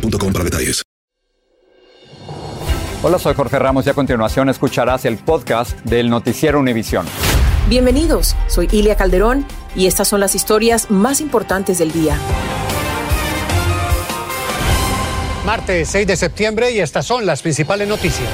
boostmobile.com 0.00 0.32
para 0.32 0.44
detalles. 0.44 0.82
Hola, 3.02 3.18
soy 3.18 3.34
Jorge 3.34 3.58
Ramos 3.58 3.86
y 3.86 3.90
a 3.90 3.94
continuación 3.94 4.48
escucharás 4.48 5.04
el 5.04 5.18
podcast 5.18 5.78
del 5.84 6.10
Noticiero 6.10 6.58
Univisión. 6.58 7.06
Bienvenidos, 7.68 8.34
soy 8.48 8.68
Ilia 8.72 8.96
Calderón 8.96 9.44
y 9.74 9.86
estas 9.86 10.08
son 10.08 10.20
las 10.20 10.34
historias 10.34 10.90
más 10.90 11.20
importantes 11.20 11.78
del 11.78 11.92
día. 11.92 12.16
Martes 15.44 15.88
6 15.90 16.06
de 16.06 16.16
septiembre 16.16 16.72
y 16.72 16.80
estas 16.80 17.06
son 17.06 17.26
las 17.26 17.42
principales 17.42 17.86
noticias. 17.86 18.28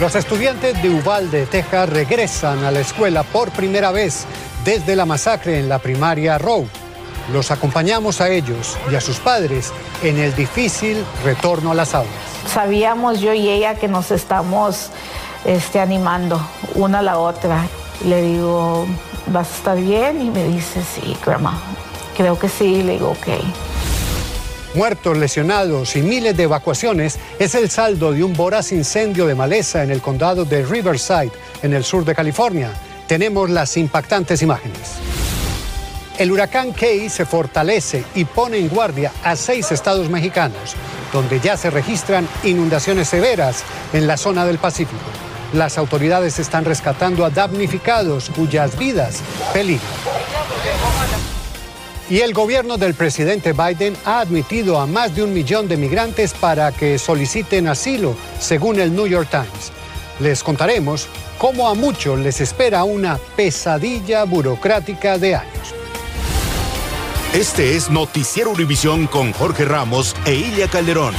Los 0.00 0.14
estudiantes 0.14 0.80
de 0.82 0.90
Uvalde, 0.90 1.46
Texas, 1.46 1.88
regresan 1.88 2.62
a 2.64 2.70
la 2.70 2.80
escuela 2.80 3.22
por 3.22 3.50
primera 3.50 3.90
vez 3.90 4.26
desde 4.64 4.96
la 4.96 5.06
masacre 5.06 5.58
en 5.58 5.68
la 5.68 5.78
primaria 5.78 6.38
Rowe. 6.38 6.68
Los 7.32 7.50
acompañamos 7.50 8.20
a 8.20 8.28
ellos 8.28 8.76
y 8.90 8.94
a 8.94 9.00
sus 9.00 9.18
padres 9.18 9.72
en 10.02 10.18
el 10.18 10.34
difícil 10.34 11.02
retorno 11.24 11.72
a 11.72 11.74
las 11.74 11.94
aulas. 11.94 12.12
Sabíamos 12.52 13.20
yo 13.20 13.32
y 13.32 13.48
ella 13.48 13.76
que 13.76 13.88
nos 13.88 14.10
estamos 14.10 14.90
este, 15.44 15.80
animando 15.80 16.40
una 16.74 16.98
a 16.98 17.02
la 17.02 17.18
otra. 17.18 17.66
Le 18.04 18.22
digo, 18.22 18.86
¿vas 19.28 19.50
a 19.50 19.56
estar 19.56 19.80
bien? 19.80 20.20
Y 20.20 20.30
me 20.30 20.44
dice, 20.44 20.82
sí, 20.82 21.16
grandma. 21.24 21.58
Creo 22.16 22.38
que 22.38 22.48
sí. 22.48 22.82
Le 22.82 22.94
digo, 22.94 23.10
ok. 23.10 23.28
Muertos, 24.74 25.16
lesionados 25.16 25.94
y 25.94 26.02
miles 26.02 26.36
de 26.36 26.42
evacuaciones 26.42 27.18
es 27.38 27.54
el 27.54 27.70
saldo 27.70 28.12
de 28.12 28.24
un 28.24 28.32
voraz 28.32 28.72
incendio 28.72 29.26
de 29.26 29.34
maleza 29.34 29.84
en 29.84 29.90
el 29.90 30.02
condado 30.02 30.44
de 30.44 30.64
Riverside, 30.64 31.30
en 31.62 31.72
el 31.72 31.84
sur 31.84 32.04
de 32.04 32.14
California. 32.14 32.72
Tenemos 33.06 33.50
las 33.50 33.76
impactantes 33.76 34.42
imágenes. 34.42 34.98
El 36.16 36.30
huracán 36.30 36.72
Key 36.72 37.08
se 37.08 37.26
fortalece 37.26 38.04
y 38.14 38.24
pone 38.24 38.58
en 38.58 38.68
guardia 38.68 39.10
a 39.24 39.34
seis 39.34 39.72
estados 39.72 40.08
mexicanos, 40.08 40.76
donde 41.12 41.40
ya 41.40 41.56
se 41.56 41.70
registran 41.70 42.28
inundaciones 42.44 43.08
severas 43.08 43.64
en 43.92 44.06
la 44.06 44.16
zona 44.16 44.46
del 44.46 44.58
Pacífico. 44.58 45.02
Las 45.52 45.76
autoridades 45.76 46.38
están 46.38 46.64
rescatando 46.64 47.24
a 47.24 47.30
damnificados 47.30 48.30
cuyas 48.30 48.78
vidas 48.78 49.22
peligran. 49.52 49.90
Y 52.08 52.20
el 52.20 52.32
gobierno 52.32 52.76
del 52.76 52.94
presidente 52.94 53.52
Biden 53.52 53.96
ha 54.04 54.20
admitido 54.20 54.78
a 54.78 54.86
más 54.86 55.16
de 55.16 55.24
un 55.24 55.34
millón 55.34 55.66
de 55.66 55.76
migrantes 55.76 56.32
para 56.32 56.70
que 56.70 56.96
soliciten 56.96 57.66
asilo, 57.66 58.14
según 58.38 58.78
el 58.78 58.94
New 58.94 59.08
York 59.08 59.30
Times. 59.30 59.72
Les 60.20 60.44
contaremos 60.44 61.08
cómo 61.38 61.68
a 61.68 61.74
muchos 61.74 62.20
les 62.20 62.40
espera 62.40 62.84
una 62.84 63.18
pesadilla 63.34 64.22
burocrática 64.22 65.18
de 65.18 65.34
años. 65.34 65.74
Este 67.34 67.74
es 67.74 67.90
Noticiero 67.90 68.52
Univisión 68.52 69.08
con 69.08 69.32
Jorge 69.32 69.64
Ramos 69.64 70.14
e 70.24 70.36
Ilia 70.36 70.68
Calderón. 70.68 71.12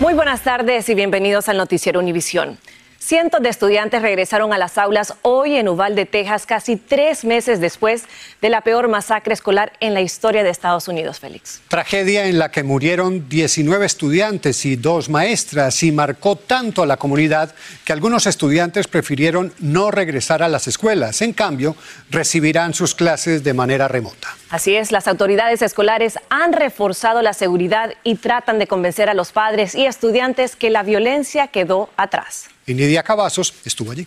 Muy 0.00 0.14
buenas 0.14 0.40
tardes 0.42 0.88
y 0.88 0.94
bienvenidos 0.94 1.50
al 1.50 1.58
Noticiero 1.58 2.00
Univisión. 2.00 2.56
Cientos 3.02 3.40
de 3.40 3.48
estudiantes 3.48 4.02
regresaron 4.02 4.52
a 4.52 4.58
las 4.58 4.76
aulas 4.76 5.14
hoy 5.22 5.56
en 5.56 5.70
Uvalde, 5.70 6.04
Texas, 6.04 6.44
casi 6.44 6.76
tres 6.76 7.24
meses 7.24 7.58
después 7.58 8.04
de 8.42 8.50
la 8.50 8.60
peor 8.60 8.88
masacre 8.88 9.32
escolar 9.32 9.72
en 9.80 9.94
la 9.94 10.02
historia 10.02 10.44
de 10.44 10.50
Estados 10.50 10.86
Unidos, 10.86 11.18
Félix. 11.18 11.62
Tragedia 11.68 12.26
en 12.26 12.38
la 12.38 12.50
que 12.50 12.62
murieron 12.62 13.26
19 13.26 13.86
estudiantes 13.86 14.66
y 14.66 14.76
dos 14.76 15.08
maestras 15.08 15.82
y 15.82 15.92
marcó 15.92 16.36
tanto 16.36 16.82
a 16.82 16.86
la 16.86 16.98
comunidad 16.98 17.54
que 17.86 17.94
algunos 17.94 18.26
estudiantes 18.26 18.86
prefirieron 18.86 19.54
no 19.60 19.90
regresar 19.90 20.42
a 20.42 20.48
las 20.48 20.68
escuelas. 20.68 21.22
En 21.22 21.32
cambio, 21.32 21.76
recibirán 22.10 22.74
sus 22.74 22.94
clases 22.94 23.42
de 23.42 23.54
manera 23.54 23.88
remota. 23.88 24.28
Así 24.50 24.76
es, 24.76 24.92
las 24.92 25.08
autoridades 25.08 25.62
escolares 25.62 26.18
han 26.28 26.52
reforzado 26.52 27.22
la 27.22 27.32
seguridad 27.32 27.94
y 28.04 28.16
tratan 28.16 28.58
de 28.58 28.66
convencer 28.66 29.08
a 29.08 29.14
los 29.14 29.32
padres 29.32 29.74
y 29.74 29.86
estudiantes 29.86 30.54
que 30.54 30.68
la 30.68 30.82
violencia 30.82 31.48
quedó 31.48 31.88
atrás. 31.96 32.50
Y 32.70 32.74
Nidia 32.74 33.02
Cavazos 33.02 33.52
estuvo 33.64 33.90
allí. 33.90 34.06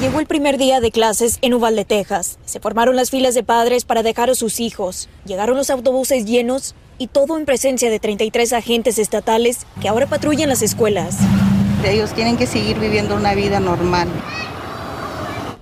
Llegó 0.00 0.18
el 0.18 0.26
primer 0.26 0.56
día 0.56 0.80
de 0.80 0.90
clases 0.90 1.36
en 1.42 1.52
Uvalde, 1.52 1.84
Texas. 1.84 2.38
Se 2.46 2.58
formaron 2.58 2.96
las 2.96 3.10
filas 3.10 3.34
de 3.34 3.42
padres 3.42 3.84
para 3.84 4.02
dejar 4.02 4.30
a 4.30 4.34
sus 4.34 4.60
hijos. 4.60 5.10
Llegaron 5.26 5.58
los 5.58 5.68
autobuses 5.68 6.24
llenos 6.24 6.74
y 6.96 7.08
todo 7.08 7.36
en 7.36 7.44
presencia 7.44 7.90
de 7.90 8.00
33 8.00 8.54
agentes 8.54 8.98
estatales 8.98 9.66
que 9.82 9.88
ahora 9.88 10.06
patrullan 10.06 10.48
las 10.48 10.62
escuelas. 10.62 11.18
Ellos 11.84 12.14
tienen 12.14 12.38
que 12.38 12.46
seguir 12.46 12.78
viviendo 12.78 13.14
una 13.14 13.34
vida 13.34 13.60
normal. 13.60 14.08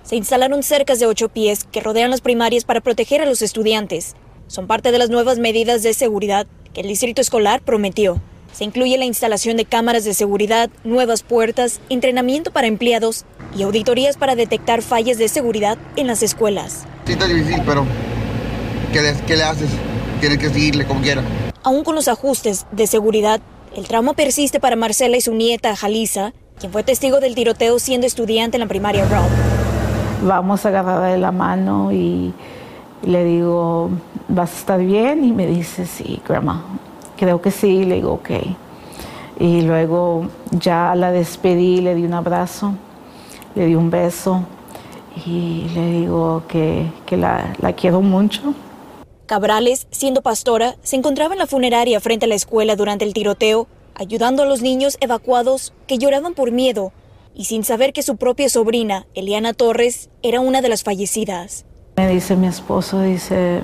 Se 0.04 0.14
instalaron 0.14 0.62
cercas 0.62 1.00
de 1.00 1.06
ocho 1.06 1.30
pies 1.30 1.64
que 1.64 1.80
rodean 1.80 2.12
las 2.12 2.20
primarias 2.20 2.64
para 2.64 2.80
proteger 2.80 3.22
a 3.22 3.26
los 3.26 3.42
estudiantes. 3.42 4.14
Son 4.46 4.68
parte 4.68 4.92
de 4.92 4.98
las 5.00 5.10
nuevas 5.10 5.40
medidas 5.40 5.82
de 5.82 5.94
seguridad 5.94 6.46
que 6.72 6.82
el 6.82 6.86
distrito 6.86 7.20
escolar 7.20 7.60
prometió. 7.60 8.22
Se 8.56 8.64
incluye 8.64 8.96
la 8.96 9.04
instalación 9.04 9.58
de 9.58 9.66
cámaras 9.66 10.06
de 10.06 10.14
seguridad, 10.14 10.70
nuevas 10.82 11.22
puertas, 11.22 11.78
entrenamiento 11.90 12.50
para 12.50 12.66
empleados 12.66 13.26
y 13.54 13.64
auditorías 13.64 14.16
para 14.16 14.34
detectar 14.34 14.80
fallas 14.80 15.18
de 15.18 15.28
seguridad 15.28 15.76
en 15.96 16.06
las 16.06 16.22
escuelas. 16.22 16.86
Sí, 17.04 17.12
está 17.12 17.26
difícil, 17.26 17.60
pero 17.66 17.84
¿qué 18.94 19.02
le, 19.02 19.14
qué 19.26 19.36
le 19.36 19.42
haces? 19.42 19.68
Tienes 20.20 20.38
que 20.38 20.48
seguirle 20.48 20.86
como 20.86 21.02
quiera. 21.02 21.22
Aún 21.64 21.84
con 21.84 21.94
los 21.94 22.08
ajustes 22.08 22.64
de 22.72 22.86
seguridad, 22.86 23.42
el 23.76 23.86
trauma 23.86 24.14
persiste 24.14 24.58
para 24.58 24.74
Marcela 24.74 25.18
y 25.18 25.20
su 25.20 25.34
nieta, 25.34 25.76
Jalisa, 25.76 26.32
quien 26.58 26.72
fue 26.72 26.82
testigo 26.82 27.20
del 27.20 27.34
tiroteo 27.34 27.78
siendo 27.78 28.06
estudiante 28.06 28.56
en 28.56 28.62
la 28.62 28.68
primaria 28.68 29.04
Rob. 29.04 29.28
Vamos 30.22 30.64
a 30.64 30.70
agarrar 30.70 31.12
de 31.12 31.18
la 31.18 31.30
mano 31.30 31.92
y 31.92 32.32
le 33.02 33.22
digo, 33.22 33.90
¿vas 34.28 34.50
a 34.50 34.58
estar 34.60 34.80
bien? 34.80 35.24
Y 35.24 35.32
me 35.32 35.46
dice, 35.46 35.84
sí, 35.84 36.22
grandma, 36.26 36.64
creo 37.16 37.40
que 37.40 37.50
sí, 37.50 37.84
le 37.84 37.96
digo, 37.96 38.12
ok. 38.12 38.30
Y 39.38 39.62
luego 39.62 40.28
ya 40.50 40.94
la 40.94 41.12
despedí, 41.12 41.80
le 41.80 41.94
di 41.94 42.04
un 42.04 42.14
abrazo, 42.14 42.74
le 43.54 43.66
di 43.66 43.74
un 43.74 43.90
beso 43.90 44.44
y 45.26 45.66
le 45.74 45.90
digo 45.92 46.42
que, 46.48 46.86
que 47.04 47.16
la, 47.16 47.54
la 47.60 47.72
quiero 47.72 48.00
mucho. 48.00 48.54
Cabrales, 49.26 49.88
siendo 49.90 50.22
pastora, 50.22 50.76
se 50.82 50.96
encontraba 50.96 51.34
en 51.34 51.38
la 51.40 51.46
funeraria 51.46 52.00
frente 52.00 52.26
a 52.26 52.28
la 52.28 52.34
escuela 52.34 52.76
durante 52.76 53.04
el 53.04 53.12
tiroteo, 53.12 53.66
ayudando 53.94 54.44
a 54.44 54.46
los 54.46 54.62
niños 54.62 54.96
evacuados 55.00 55.72
que 55.86 55.98
lloraban 55.98 56.34
por 56.34 56.52
miedo 56.52 56.92
y 57.34 57.44
sin 57.44 57.64
saber 57.64 57.92
que 57.92 58.02
su 58.02 58.16
propia 58.16 58.48
sobrina, 58.48 59.06
Eliana 59.14 59.52
Torres, 59.52 60.08
era 60.22 60.40
una 60.40 60.62
de 60.62 60.70
las 60.70 60.82
fallecidas. 60.82 61.66
Me 61.96 62.08
dice 62.08 62.36
mi 62.36 62.46
esposo, 62.46 63.02
dice, 63.02 63.62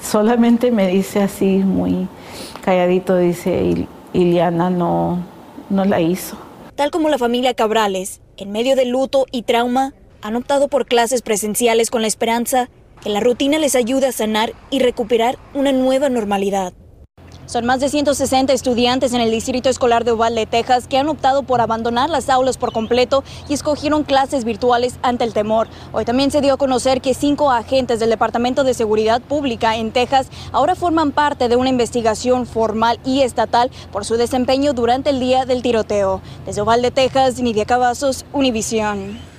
solamente 0.00 0.70
me 0.70 0.88
dice 0.88 1.22
así 1.22 1.58
muy 1.58 2.08
calladito, 2.64 3.16
dice, 3.16 3.86
Iliana 4.12 4.70
no, 4.70 5.24
no 5.70 5.84
la 5.84 6.00
hizo. 6.00 6.36
Tal 6.74 6.90
como 6.90 7.08
la 7.08 7.18
familia 7.18 7.54
Cabrales, 7.54 8.20
en 8.36 8.50
medio 8.50 8.76
de 8.76 8.84
luto 8.84 9.26
y 9.30 9.42
trauma, 9.42 9.94
han 10.22 10.36
optado 10.36 10.68
por 10.68 10.86
clases 10.86 11.22
presenciales 11.22 11.90
con 11.90 12.02
la 12.02 12.08
esperanza 12.08 12.68
que 13.02 13.10
la 13.10 13.20
rutina 13.20 13.58
les 13.58 13.74
ayude 13.74 14.06
a 14.06 14.12
sanar 14.12 14.54
y 14.70 14.78
recuperar 14.78 15.38
una 15.52 15.72
nueva 15.72 16.08
normalidad. 16.08 16.72
Son 17.46 17.66
más 17.66 17.80
de 17.80 17.90
160 17.90 18.52
estudiantes 18.54 19.12
en 19.12 19.20
el 19.20 19.30
Distrito 19.30 19.68
Escolar 19.68 20.04
de 20.04 20.12
Uvalde, 20.12 20.46
Texas, 20.46 20.86
que 20.88 20.96
han 20.96 21.08
optado 21.08 21.42
por 21.42 21.60
abandonar 21.60 22.08
las 22.08 22.30
aulas 22.30 22.56
por 22.56 22.72
completo 22.72 23.22
y 23.48 23.54
escogieron 23.54 24.02
clases 24.02 24.44
virtuales 24.44 24.96
ante 25.02 25.24
el 25.24 25.34
temor. 25.34 25.68
Hoy 25.92 26.06
también 26.06 26.30
se 26.30 26.40
dio 26.40 26.54
a 26.54 26.56
conocer 26.56 27.02
que 27.02 27.12
cinco 27.12 27.50
agentes 27.50 28.00
del 28.00 28.08
Departamento 28.08 28.64
de 28.64 28.72
Seguridad 28.72 29.20
Pública 29.20 29.76
en 29.76 29.92
Texas 29.92 30.28
ahora 30.52 30.74
forman 30.74 31.12
parte 31.12 31.48
de 31.48 31.56
una 31.56 31.68
investigación 31.68 32.46
formal 32.46 32.98
y 33.04 33.20
estatal 33.20 33.70
por 33.92 34.06
su 34.06 34.16
desempeño 34.16 34.72
durante 34.72 35.10
el 35.10 35.20
día 35.20 35.44
del 35.44 35.62
tiroteo. 35.62 36.22
Desde 36.46 36.62
Uvalde, 36.62 36.90
Texas, 36.90 37.40
Nidia 37.40 37.66
Cavazos, 37.66 38.24
Univisión. 38.32 39.33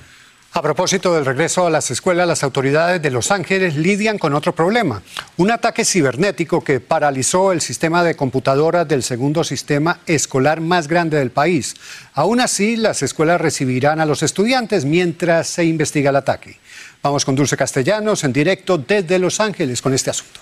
A 0.56 0.62
propósito 0.62 1.12
del 1.12 1.26
regreso 1.26 1.66
a 1.66 1.70
las 1.70 1.90
escuelas, 1.90 2.26
las 2.26 2.42
autoridades 2.42 3.02
de 3.02 3.10
Los 3.10 3.30
Ángeles 3.30 3.76
lidian 3.76 4.16
con 4.16 4.32
otro 4.32 4.54
problema, 4.54 5.02
un 5.36 5.50
ataque 5.50 5.84
cibernético 5.84 6.64
que 6.64 6.80
paralizó 6.80 7.52
el 7.52 7.60
sistema 7.60 8.02
de 8.02 8.16
computadoras 8.16 8.88
del 8.88 9.02
segundo 9.02 9.44
sistema 9.44 10.00
escolar 10.06 10.62
más 10.62 10.88
grande 10.88 11.18
del 11.18 11.30
país. 11.30 11.74
Aún 12.14 12.40
así, 12.40 12.76
las 12.76 13.02
escuelas 13.02 13.38
recibirán 13.38 14.00
a 14.00 14.06
los 14.06 14.22
estudiantes 14.22 14.86
mientras 14.86 15.46
se 15.46 15.66
investiga 15.66 16.08
el 16.08 16.16
ataque. 16.16 16.58
Vamos 17.02 17.26
con 17.26 17.34
Dulce 17.34 17.58
Castellanos 17.58 18.24
en 18.24 18.32
directo 18.32 18.78
desde 18.78 19.18
Los 19.18 19.40
Ángeles 19.40 19.82
con 19.82 19.92
este 19.92 20.08
asunto. 20.08 20.40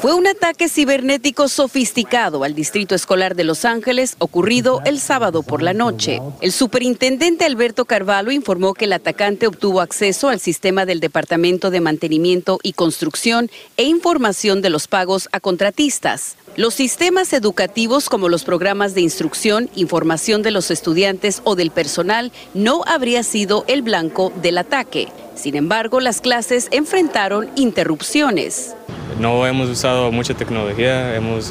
Fue 0.00 0.14
un 0.14 0.26
ataque 0.26 0.70
cibernético 0.70 1.48
sofisticado 1.48 2.44
al 2.44 2.54
Distrito 2.54 2.94
Escolar 2.94 3.34
de 3.34 3.44
Los 3.44 3.66
Ángeles 3.66 4.16
ocurrido 4.18 4.80
el 4.86 4.98
sábado 4.98 5.42
por 5.42 5.62
la 5.62 5.74
noche. 5.74 6.22
El 6.40 6.50
superintendente 6.50 7.44
Alberto 7.44 7.84
Carvalho 7.84 8.30
informó 8.30 8.72
que 8.72 8.86
el 8.86 8.94
atacante 8.94 9.46
obtuvo 9.46 9.82
acceso 9.82 10.30
al 10.30 10.40
sistema 10.40 10.86
del 10.86 11.00
Departamento 11.00 11.70
de 11.70 11.82
Mantenimiento 11.82 12.58
y 12.62 12.72
Construcción 12.72 13.50
e 13.76 13.84
información 13.84 14.62
de 14.62 14.70
los 14.70 14.88
pagos 14.88 15.28
a 15.30 15.40
contratistas. 15.40 16.36
Los 16.56 16.72
sistemas 16.72 17.34
educativos 17.34 18.08
como 18.08 18.30
los 18.30 18.44
programas 18.44 18.94
de 18.94 19.02
instrucción, 19.02 19.68
información 19.74 20.42
de 20.42 20.52
los 20.52 20.70
estudiantes 20.70 21.42
o 21.44 21.54
del 21.54 21.70
personal 21.70 22.32
no 22.54 22.82
habría 22.86 23.22
sido 23.22 23.64
el 23.68 23.82
blanco 23.82 24.32
del 24.40 24.56
ataque. 24.56 25.08
Sin 25.34 25.56
embargo, 25.56 26.00
las 26.00 26.20
clases 26.20 26.68
enfrentaron 26.70 27.50
interrupciones. 27.56 28.74
No 29.18 29.46
hemos 29.46 29.68
usado 29.68 30.10
mucha 30.10 30.34
tecnología, 30.34 31.14
hemos 31.14 31.50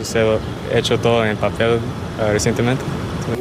hecho 0.74 1.00
todo 1.00 1.26
en 1.26 1.38
papel 1.38 1.80
uh, 2.20 2.32
recientemente. 2.32 2.84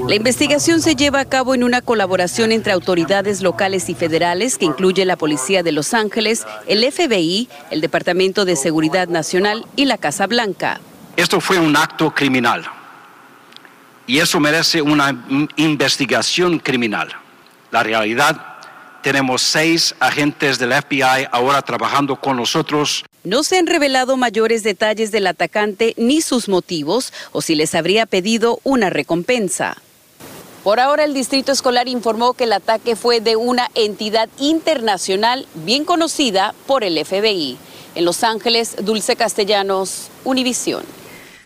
La 0.07 0.15
investigación 0.15 0.81
se 0.81 0.95
lleva 0.95 1.21
a 1.21 1.25
cabo 1.25 1.55
en 1.55 1.65
una 1.65 1.81
colaboración 1.81 2.53
entre 2.53 2.73
autoridades 2.73 3.43
locales 3.43 3.89
y 3.89 3.95
federales 3.95 4.57
que 4.57 4.65
incluye 4.65 5.05
la 5.05 5.17
Policía 5.17 5.63
de 5.63 5.73
Los 5.73 5.93
Ángeles, 5.93 6.47
el 6.67 6.85
FBI, 6.91 7.49
el 7.71 7.81
Departamento 7.81 8.45
de 8.45 8.55
Seguridad 8.55 9.09
Nacional 9.09 9.67
y 9.75 9.87
la 9.87 9.99
Casa 9.99 10.27
Blanca. 10.27 10.81
Esto 11.17 11.41
fue 11.41 11.59
un 11.59 11.77
acto 11.77 12.15
criminal 12.15 12.65
y 14.07 14.19
eso 14.19 14.39
merece 14.41 14.81
una 14.83 15.25
investigación 15.57 16.59
criminal. 16.59 17.09
La 17.71 17.83
realidad 17.83 18.52
tenemos 19.03 19.43
seis 19.43 19.95
agentes 20.01 20.59
del 20.59 20.73
FBI 20.73 21.27
ahora 21.31 21.63
trabajando 21.63 22.21
con 22.21 22.37
nosotros. 22.37 23.05
No 23.25 23.43
se 23.43 23.59
han 23.59 23.67
revelado 23.67 24.17
mayores 24.17 24.63
detalles 24.63 25.13
del 25.13 25.27
atacante 25.27 25.95
ni 25.97 26.23
sus 26.23 26.49
motivos 26.49 27.13
o 27.33 27.43
si 27.43 27.55
les 27.55 27.75
habría 27.75 28.07
pedido 28.07 28.61
una 28.65 28.91
recompensa. 28.91 29.77
Por 30.65 30.79
ahora 30.79 31.05
el 31.05 31.13
Distrito 31.13 31.51
Escolar 31.51 31.89
informó 31.89 32.35
que 32.35 32.45
el 32.45 32.53
ataque 32.53 32.95
fue 32.95 33.21
de 33.21 33.35
una 33.35 33.69
entidad 33.75 34.29
internacional 34.39 35.47
bien 35.55 35.85
conocida 35.85 36.55
por 36.67 36.85
el 36.85 37.05
FBI. 37.05 37.59
En 37.97 38.05
Los 38.05 38.23
Ángeles, 38.23 38.77
Dulce 38.81 39.17
Castellanos, 39.17 40.09
Univisión. 40.25 41.02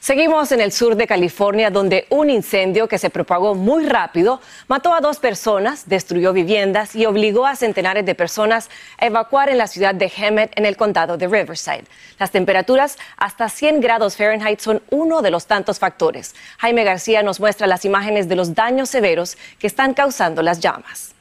Seguimos 0.07 0.53
en 0.53 0.61
el 0.61 0.71
sur 0.71 0.95
de 0.95 1.09
California, 1.09 1.69
donde 1.69 2.07
un 2.11 2.31
incendio 2.31 2.87
que 2.87 2.97
se 2.97 3.11
propagó 3.11 3.57
muy 3.57 3.87
rápido 3.87 4.41
mató 4.69 4.95
a 4.95 5.01
dos 5.01 5.19
personas, 5.19 5.89
destruyó 5.89 6.33
viviendas 6.33 6.95
y 6.95 7.07
obligó 7.07 7.45
a 7.45 7.57
centenares 7.57 8.07
de 8.07 8.15
personas 8.15 8.71
a 9.01 9.07
evacuar 9.07 9.49
en 9.49 9.59
la 9.59 9.67
ciudad 9.67 9.97
de 9.97 10.13
Hemet, 10.17 10.57
en 10.57 10.65
el 10.65 10.77
condado 10.77 11.17
de 11.17 11.27
Riverside. 11.27 11.87
Las 12.21 12.31
temperaturas 12.31 12.99
hasta 13.17 13.49
100 13.49 13.81
grados 13.81 14.17
Fahrenheit 14.17 14.61
son 14.61 14.81
uno 14.91 15.23
de 15.23 15.33
los 15.33 15.47
tantos 15.47 15.81
factores. 15.81 16.37
Jaime 16.59 16.85
García 16.85 17.25
nos 17.25 17.41
muestra 17.41 17.67
las 17.67 17.85
imágenes 17.85 18.29
de 18.29 18.37
los 18.37 18.55
daños 18.55 18.89
severos 18.89 19.37
que 19.59 19.67
están 19.67 19.93
causando 19.93 20.41
las 20.41 20.61
llamas. 20.61 21.17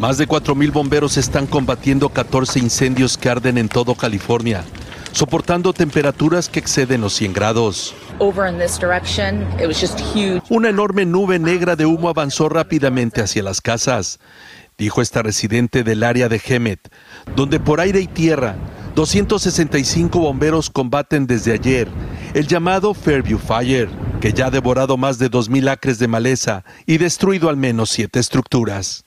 Más 0.00 0.18
de 0.18 0.26
4.000 0.26 0.72
bomberos 0.72 1.16
están 1.16 1.46
combatiendo 1.46 2.08
14 2.08 2.58
incendios 2.58 3.16
que 3.16 3.30
arden 3.30 3.56
en 3.56 3.68
todo 3.68 3.94
California 3.94 4.64
soportando 5.12 5.72
temperaturas 5.72 6.48
que 6.48 6.58
exceden 6.58 7.00
los 7.00 7.14
100 7.14 7.32
grados. 7.32 7.94
Una 10.48 10.68
enorme 10.68 11.04
nube 11.04 11.38
negra 11.38 11.76
de 11.76 11.86
humo 11.86 12.08
avanzó 12.08 12.48
rápidamente 12.48 13.20
hacia 13.20 13.42
las 13.42 13.60
casas, 13.60 14.18
dijo 14.76 15.02
esta 15.02 15.22
residente 15.22 15.84
del 15.84 16.02
área 16.02 16.28
de 16.28 16.40
Hemet, 16.44 16.90
donde 17.34 17.60
por 17.60 17.80
aire 17.80 18.00
y 18.00 18.06
tierra 18.06 18.56
265 18.94 20.18
bomberos 20.18 20.70
combaten 20.70 21.26
desde 21.26 21.52
ayer 21.52 21.88
el 22.34 22.46
llamado 22.46 22.94
Fairview 22.94 23.38
Fire, 23.38 23.88
que 24.20 24.32
ya 24.32 24.46
ha 24.46 24.50
devorado 24.50 24.96
más 24.96 25.18
de 25.18 25.30
2.000 25.30 25.70
acres 25.70 25.98
de 25.98 26.08
maleza 26.08 26.64
y 26.86 26.98
destruido 26.98 27.48
al 27.48 27.56
menos 27.56 27.90
siete 27.90 28.18
estructuras. 28.18 29.04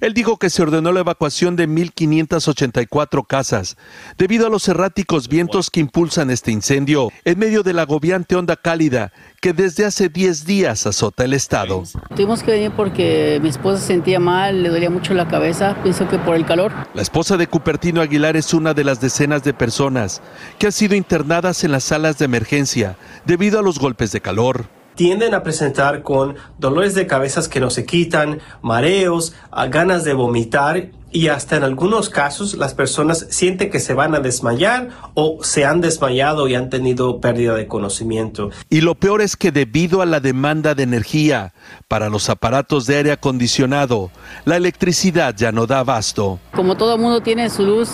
Él 0.00 0.14
dijo 0.14 0.36
que 0.36 0.50
se 0.50 0.62
ordenó 0.62 0.92
la 0.92 1.00
evacuación 1.00 1.56
de 1.56 1.68
1.584 1.68 3.26
casas 3.26 3.76
debido 4.16 4.46
a 4.46 4.50
los 4.50 4.68
erráticos 4.68 5.28
vientos 5.28 5.70
que 5.70 5.80
impulsan 5.80 6.30
este 6.30 6.52
incendio 6.52 7.10
en 7.24 7.38
medio 7.38 7.62
de 7.62 7.72
la 7.72 7.82
agobiante 7.82 8.36
onda 8.36 8.56
cálida 8.56 9.12
que 9.40 9.52
desde 9.52 9.84
hace 9.84 10.08
10 10.08 10.44
días 10.44 10.86
azota 10.86 11.24
el 11.24 11.34
estado. 11.34 11.84
Tuvimos 12.14 12.42
que 12.42 12.52
venir 12.52 12.72
porque 12.76 13.38
mi 13.42 13.48
esposa 13.48 13.80
se 13.80 13.88
sentía 13.88 14.20
mal, 14.20 14.62
le 14.62 14.68
dolía 14.68 14.90
mucho 14.90 15.14
la 15.14 15.28
cabeza, 15.28 15.76
pienso 15.82 16.08
que 16.08 16.18
por 16.18 16.34
el 16.36 16.44
calor. 16.44 16.72
La 16.94 17.02
esposa 17.02 17.36
de 17.36 17.46
Cupertino 17.46 18.00
Aguilar 18.00 18.36
es 18.36 18.54
una 18.54 18.74
de 18.74 18.84
las 18.84 19.00
decenas 19.00 19.44
de 19.44 19.54
personas 19.54 20.22
que 20.58 20.66
han 20.66 20.72
sido 20.72 20.94
internadas 20.94 21.64
en 21.64 21.72
las 21.72 21.84
salas 21.84 22.18
de 22.18 22.24
emergencia 22.24 22.96
debido 23.24 23.58
a 23.58 23.62
los 23.62 23.78
golpes 23.78 24.12
de 24.12 24.20
calor 24.20 24.77
tienden 24.98 25.32
a 25.32 25.44
presentar 25.44 26.02
con 26.02 26.34
dolores 26.58 26.96
de 26.96 27.06
cabezas 27.06 27.46
que 27.46 27.60
no 27.60 27.70
se 27.70 27.86
quitan, 27.86 28.40
mareos, 28.62 29.32
ganas 29.70 30.02
de 30.02 30.12
vomitar 30.12 30.90
y 31.12 31.28
hasta 31.28 31.56
en 31.56 31.62
algunos 31.62 32.10
casos 32.10 32.54
las 32.54 32.74
personas 32.74 33.24
sienten 33.30 33.70
que 33.70 33.78
se 33.78 33.94
van 33.94 34.16
a 34.16 34.18
desmayar 34.18 34.88
o 35.14 35.38
se 35.44 35.64
han 35.64 35.80
desmayado 35.80 36.48
y 36.48 36.56
han 36.56 36.68
tenido 36.68 37.20
pérdida 37.20 37.54
de 37.54 37.68
conocimiento. 37.68 38.50
Y 38.70 38.80
lo 38.80 38.96
peor 38.96 39.22
es 39.22 39.36
que 39.36 39.52
debido 39.52 40.02
a 40.02 40.06
la 40.06 40.18
demanda 40.18 40.74
de 40.74 40.82
energía 40.82 41.54
para 41.86 42.08
los 42.08 42.28
aparatos 42.28 42.86
de 42.86 42.96
aire 42.96 43.12
acondicionado, 43.12 44.10
la 44.46 44.56
electricidad 44.56 45.32
ya 45.36 45.52
no 45.52 45.68
da 45.68 45.78
abasto. 45.78 46.40
Como 46.56 46.76
todo 46.76 46.98
mundo 46.98 47.20
tiene 47.20 47.50
su 47.50 47.62
luz, 47.62 47.90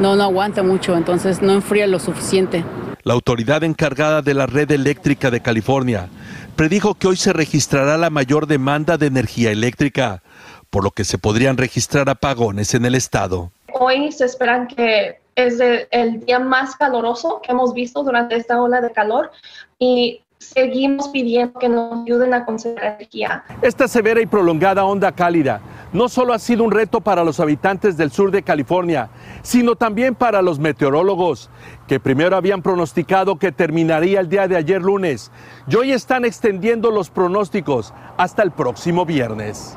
no, 0.00 0.16
no 0.16 0.24
aguanta 0.24 0.64
mucho, 0.64 0.96
entonces 0.96 1.40
no 1.40 1.52
enfría 1.52 1.86
lo 1.86 2.00
suficiente. 2.00 2.64
La 3.04 3.14
autoridad 3.14 3.64
encargada 3.64 4.22
de 4.22 4.32
la 4.32 4.46
red 4.46 4.70
eléctrica 4.70 5.32
de 5.32 5.40
California 5.40 6.08
predijo 6.54 6.94
que 6.94 7.08
hoy 7.08 7.16
se 7.16 7.32
registrará 7.32 7.96
la 7.96 8.10
mayor 8.10 8.46
demanda 8.46 8.96
de 8.96 9.06
energía 9.06 9.50
eléctrica, 9.50 10.22
por 10.70 10.84
lo 10.84 10.92
que 10.92 11.02
se 11.02 11.18
podrían 11.18 11.56
registrar 11.56 12.08
apagones 12.08 12.74
en 12.74 12.84
el 12.84 12.94
estado. 12.94 13.50
Hoy 13.72 14.12
se 14.12 14.26
esperan 14.26 14.68
que 14.68 15.18
es 15.34 15.58
el 15.90 16.24
día 16.24 16.38
más 16.38 16.76
caluroso 16.76 17.40
que 17.42 17.50
hemos 17.50 17.74
visto 17.74 18.04
durante 18.04 18.36
esta 18.36 18.62
ola 18.62 18.80
de 18.80 18.92
calor 18.92 19.32
y 19.80 20.20
seguimos 20.42 21.08
pidiendo 21.08 21.58
que 21.58 21.68
nos 21.68 22.02
ayuden 22.02 22.34
a 22.34 22.44
conservar 22.44 22.96
energía. 22.98 23.44
Esta 23.62 23.88
severa 23.88 24.20
y 24.20 24.26
prolongada 24.26 24.84
onda 24.84 25.12
cálida 25.12 25.60
no 25.92 26.08
solo 26.08 26.32
ha 26.32 26.38
sido 26.38 26.64
un 26.64 26.70
reto 26.70 27.00
para 27.00 27.24
los 27.24 27.38
habitantes 27.38 27.96
del 27.96 28.10
sur 28.10 28.30
de 28.30 28.42
California, 28.42 29.10
sino 29.42 29.76
también 29.76 30.14
para 30.14 30.40
los 30.40 30.58
meteorólogos, 30.58 31.50
que 31.86 32.00
primero 32.00 32.36
habían 32.36 32.62
pronosticado 32.62 33.38
que 33.38 33.52
terminaría 33.52 34.20
el 34.20 34.28
día 34.28 34.48
de 34.48 34.56
ayer 34.56 34.80
lunes 34.80 35.30
y 35.68 35.76
hoy 35.76 35.92
están 35.92 36.24
extendiendo 36.24 36.90
los 36.90 37.10
pronósticos 37.10 37.92
hasta 38.16 38.42
el 38.42 38.52
próximo 38.52 39.04
viernes. 39.04 39.76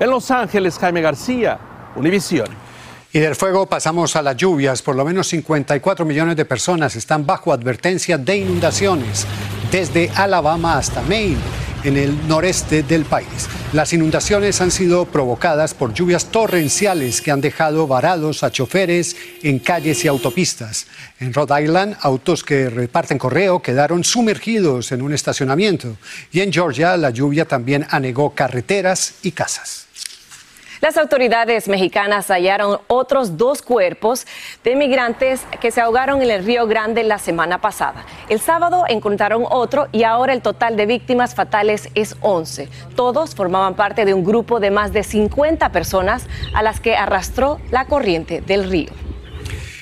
En 0.00 0.10
Los 0.10 0.30
Ángeles, 0.30 0.78
Jaime 0.78 1.00
García, 1.00 1.58
Univisión. 1.96 2.48
Y 3.12 3.20
del 3.20 3.34
fuego 3.34 3.66
pasamos 3.66 4.14
a 4.16 4.22
las 4.22 4.36
lluvias. 4.36 4.82
Por 4.82 4.94
lo 4.94 5.04
menos 5.04 5.28
54 5.28 6.04
millones 6.04 6.36
de 6.36 6.44
personas 6.44 6.94
están 6.94 7.24
bajo 7.24 7.52
advertencia 7.52 8.18
de 8.18 8.36
inundaciones, 8.36 9.26
desde 9.70 10.10
Alabama 10.14 10.78
hasta 10.78 11.02
Maine. 11.02 11.36
en 11.84 11.96
el 11.96 12.26
noreste 12.26 12.82
del 12.82 13.04
país. 13.04 13.48
Las 13.72 13.92
inundaciones 13.92 14.60
han 14.60 14.70
sido 14.70 15.04
provocadas 15.04 15.74
por 15.74 15.94
lluvias 15.94 16.26
torrenciales 16.26 17.20
que 17.20 17.30
han 17.30 17.40
dejado 17.40 17.86
varados 17.86 18.42
a 18.42 18.50
choferes 18.50 19.16
en 19.42 19.58
calles 19.58 20.04
y 20.04 20.08
autopistas. 20.08 20.86
En 21.20 21.32
Rhode 21.32 21.62
Island, 21.62 21.96
autos 22.00 22.42
que 22.42 22.68
reparten 22.68 23.18
correo 23.18 23.62
quedaron 23.62 24.04
sumergidos 24.04 24.92
en 24.92 25.02
un 25.02 25.12
estacionamiento. 25.12 25.96
Y 26.32 26.40
en 26.40 26.52
Georgia, 26.52 26.96
la 26.96 27.10
lluvia 27.10 27.44
también 27.44 27.86
anegó 27.90 28.34
carreteras 28.34 29.14
y 29.22 29.32
casas. 29.32 29.87
Las 30.80 30.96
autoridades 30.96 31.66
mexicanas 31.66 32.28
hallaron 32.28 32.78
otros 32.86 33.36
dos 33.36 33.62
cuerpos 33.62 34.26
de 34.62 34.76
migrantes 34.76 35.44
que 35.60 35.72
se 35.72 35.80
ahogaron 35.80 36.22
en 36.22 36.30
el 36.30 36.44
Río 36.44 36.68
Grande 36.68 37.02
la 37.02 37.18
semana 37.18 37.60
pasada. 37.60 38.04
El 38.28 38.38
sábado 38.38 38.84
encontraron 38.88 39.44
otro 39.50 39.88
y 39.90 40.04
ahora 40.04 40.32
el 40.32 40.40
total 40.40 40.76
de 40.76 40.86
víctimas 40.86 41.34
fatales 41.34 41.88
es 41.96 42.16
11. 42.20 42.68
Todos 42.94 43.34
formaban 43.34 43.74
parte 43.74 44.04
de 44.04 44.14
un 44.14 44.24
grupo 44.24 44.60
de 44.60 44.70
más 44.70 44.92
de 44.92 45.02
50 45.02 45.72
personas 45.72 46.26
a 46.54 46.62
las 46.62 46.78
que 46.78 46.96
arrastró 46.96 47.58
la 47.72 47.86
corriente 47.86 48.40
del 48.40 48.70
río. 48.70 49.07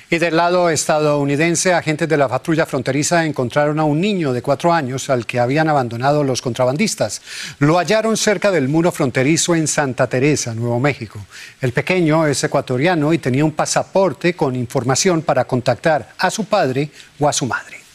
Y 0.09 0.19
del 0.19 0.37
lado 0.37 0.71
estadounidense, 0.71 1.75
agentes 1.75 2.09
de 2.09 2.17
la 2.17 2.29
patrulla 2.29 2.65
fronteriza 2.65 3.25
encontraron 3.25 3.81
a 3.81 3.85
un 3.85 4.01
niño 4.01 4.33
de 4.33 4.41
cuatro 4.41 4.73
años 4.73 5.11
al 5.11 5.27
que 5.27 5.41
habían 5.41 5.69
abandonado 5.69 6.23
los 6.23 6.41
contrabandistas. 6.41 7.23
Lo 7.59 7.79
hallaron 7.79 8.17
cerca 8.17 8.53
del 8.53 8.69
muro 8.69 8.93
fronterizo 8.93 9.57
en 9.57 9.67
Santa 9.67 10.07
Teresa, 10.07 10.55
Nuevo 10.55 10.79
México. 10.79 11.27
El 11.61 11.73
pequeño 11.73 12.25
es 12.25 12.45
ecuatoriano 12.45 13.13
y 13.13 13.19
tenía 13.19 13.45
un 13.45 13.51
pasaporte 13.51 14.35
con 14.35 14.55
información 14.55 15.23
para 15.23 15.45
contactar 15.45 16.13
a 16.19 16.31
su 16.31 16.45
padre 16.45 16.89
o 17.19 17.29
a 17.29 17.33
su 17.33 17.47
madre. 17.47 17.86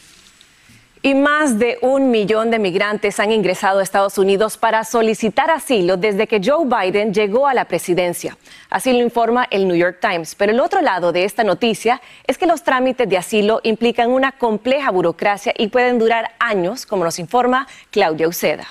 Y 1.04 1.16
más 1.16 1.58
de 1.58 1.80
un 1.82 2.12
millón 2.12 2.52
de 2.52 2.60
migrantes 2.60 3.20
han 3.20 3.32
ingresado 3.32 3.80
a 3.80 3.84
Estados 3.84 4.20
Unidos 4.20 4.58
para 4.58 4.84
solicitar 4.84 5.50
asilo 5.50 5.98
desde 5.98 6.28
que 6.28 6.40
Joe 6.44 6.66
Biden 6.66 7.12
llegó 7.12 7.48
a 7.48 7.56
la 7.56 7.66
presidencia. 7.66 8.38
Así 8.70 8.94
lo 8.94 9.00
informa 9.00 9.48
el 9.50 9.68
New 9.68 9.76
York 9.76 9.98
Times. 10.00 10.36
Pero 10.36 10.52
el 10.52 10.60
otro 10.60 10.80
lado 10.82 11.12
de 11.12 11.24
esta 11.24 11.44
noticia 11.44 12.00
es 12.28 12.38
que 12.38 12.46
los 12.46 12.62
trámites 12.62 13.10
de 13.10 13.18
asilo 13.18 13.62
implican 13.64 14.12
una 14.12 14.32
compleja 14.32 14.92
burocracia 14.92 15.56
y 15.58 15.70
pueden 15.70 15.98
durar 15.98 16.34
años, 16.38 16.86
como 16.86 17.04
nos 17.04 17.18
informa 17.18 17.68
Claudia 17.90 18.28
Uceda. 18.28 18.68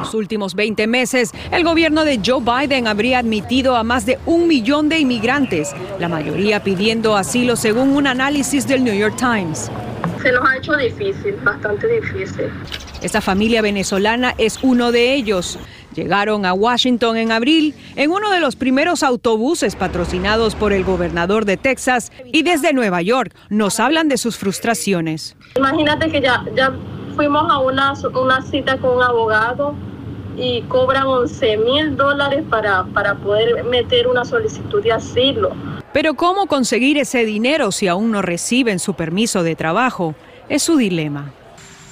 Los 0.00 0.12
últimos 0.14 0.56
20 0.56 0.88
meses, 0.88 1.30
el 1.52 1.62
gobierno 1.62 2.04
de 2.04 2.20
Joe 2.24 2.40
Biden 2.40 2.88
habría 2.88 3.20
admitido 3.20 3.76
a 3.76 3.84
más 3.84 4.06
de 4.06 4.18
un 4.26 4.48
millón 4.48 4.88
de 4.88 4.98
inmigrantes, 4.98 5.72
la 6.00 6.08
mayoría 6.08 6.64
pidiendo 6.64 7.16
asilo 7.16 7.54
según 7.54 7.90
un 7.90 8.08
análisis 8.08 8.66
del 8.66 8.82
New 8.82 8.94
York 8.94 9.14
Times. 9.16 9.70
Se 10.22 10.32
nos 10.32 10.48
ha 10.48 10.56
hecho 10.56 10.76
difícil, 10.76 11.34
bastante 11.42 11.86
difícil. 11.86 12.50
Esta 13.02 13.20
familia 13.20 13.62
venezolana 13.62 14.34
es 14.36 14.58
uno 14.62 14.92
de 14.92 15.14
ellos. 15.14 15.58
Llegaron 15.94 16.44
a 16.44 16.52
Washington 16.52 17.16
en 17.16 17.32
abril 17.32 17.74
en 17.96 18.10
uno 18.10 18.30
de 18.30 18.40
los 18.40 18.54
primeros 18.54 19.02
autobuses 19.02 19.74
patrocinados 19.76 20.54
por 20.54 20.72
el 20.72 20.84
gobernador 20.84 21.44
de 21.46 21.56
Texas 21.56 22.12
y 22.26 22.42
desde 22.42 22.72
Nueva 22.72 23.02
York 23.02 23.34
nos 23.48 23.80
hablan 23.80 24.08
de 24.08 24.18
sus 24.18 24.36
frustraciones. 24.36 25.36
Imagínate 25.56 26.10
que 26.10 26.20
ya, 26.20 26.44
ya 26.54 26.72
fuimos 27.16 27.50
a 27.50 27.58
una, 27.58 27.94
una 28.14 28.42
cita 28.42 28.76
con 28.78 28.98
un 28.98 29.02
abogado 29.02 29.74
y 30.36 30.62
cobran 30.62 31.06
11 31.06 31.56
mil 31.58 31.96
dólares 31.96 32.44
para, 32.48 32.84
para 32.84 33.14
poder 33.16 33.64
meter 33.64 34.06
una 34.06 34.24
solicitud 34.24 34.82
de 34.82 34.92
asilo. 34.92 35.50
Pero 35.92 36.14
¿cómo 36.14 36.46
conseguir 36.46 36.98
ese 36.98 37.24
dinero 37.24 37.72
si 37.72 37.88
aún 37.88 38.12
no 38.12 38.22
reciben 38.22 38.78
su 38.78 38.94
permiso 38.94 39.42
de 39.42 39.56
trabajo? 39.56 40.14
Es 40.48 40.62
su 40.62 40.76
dilema. 40.76 41.32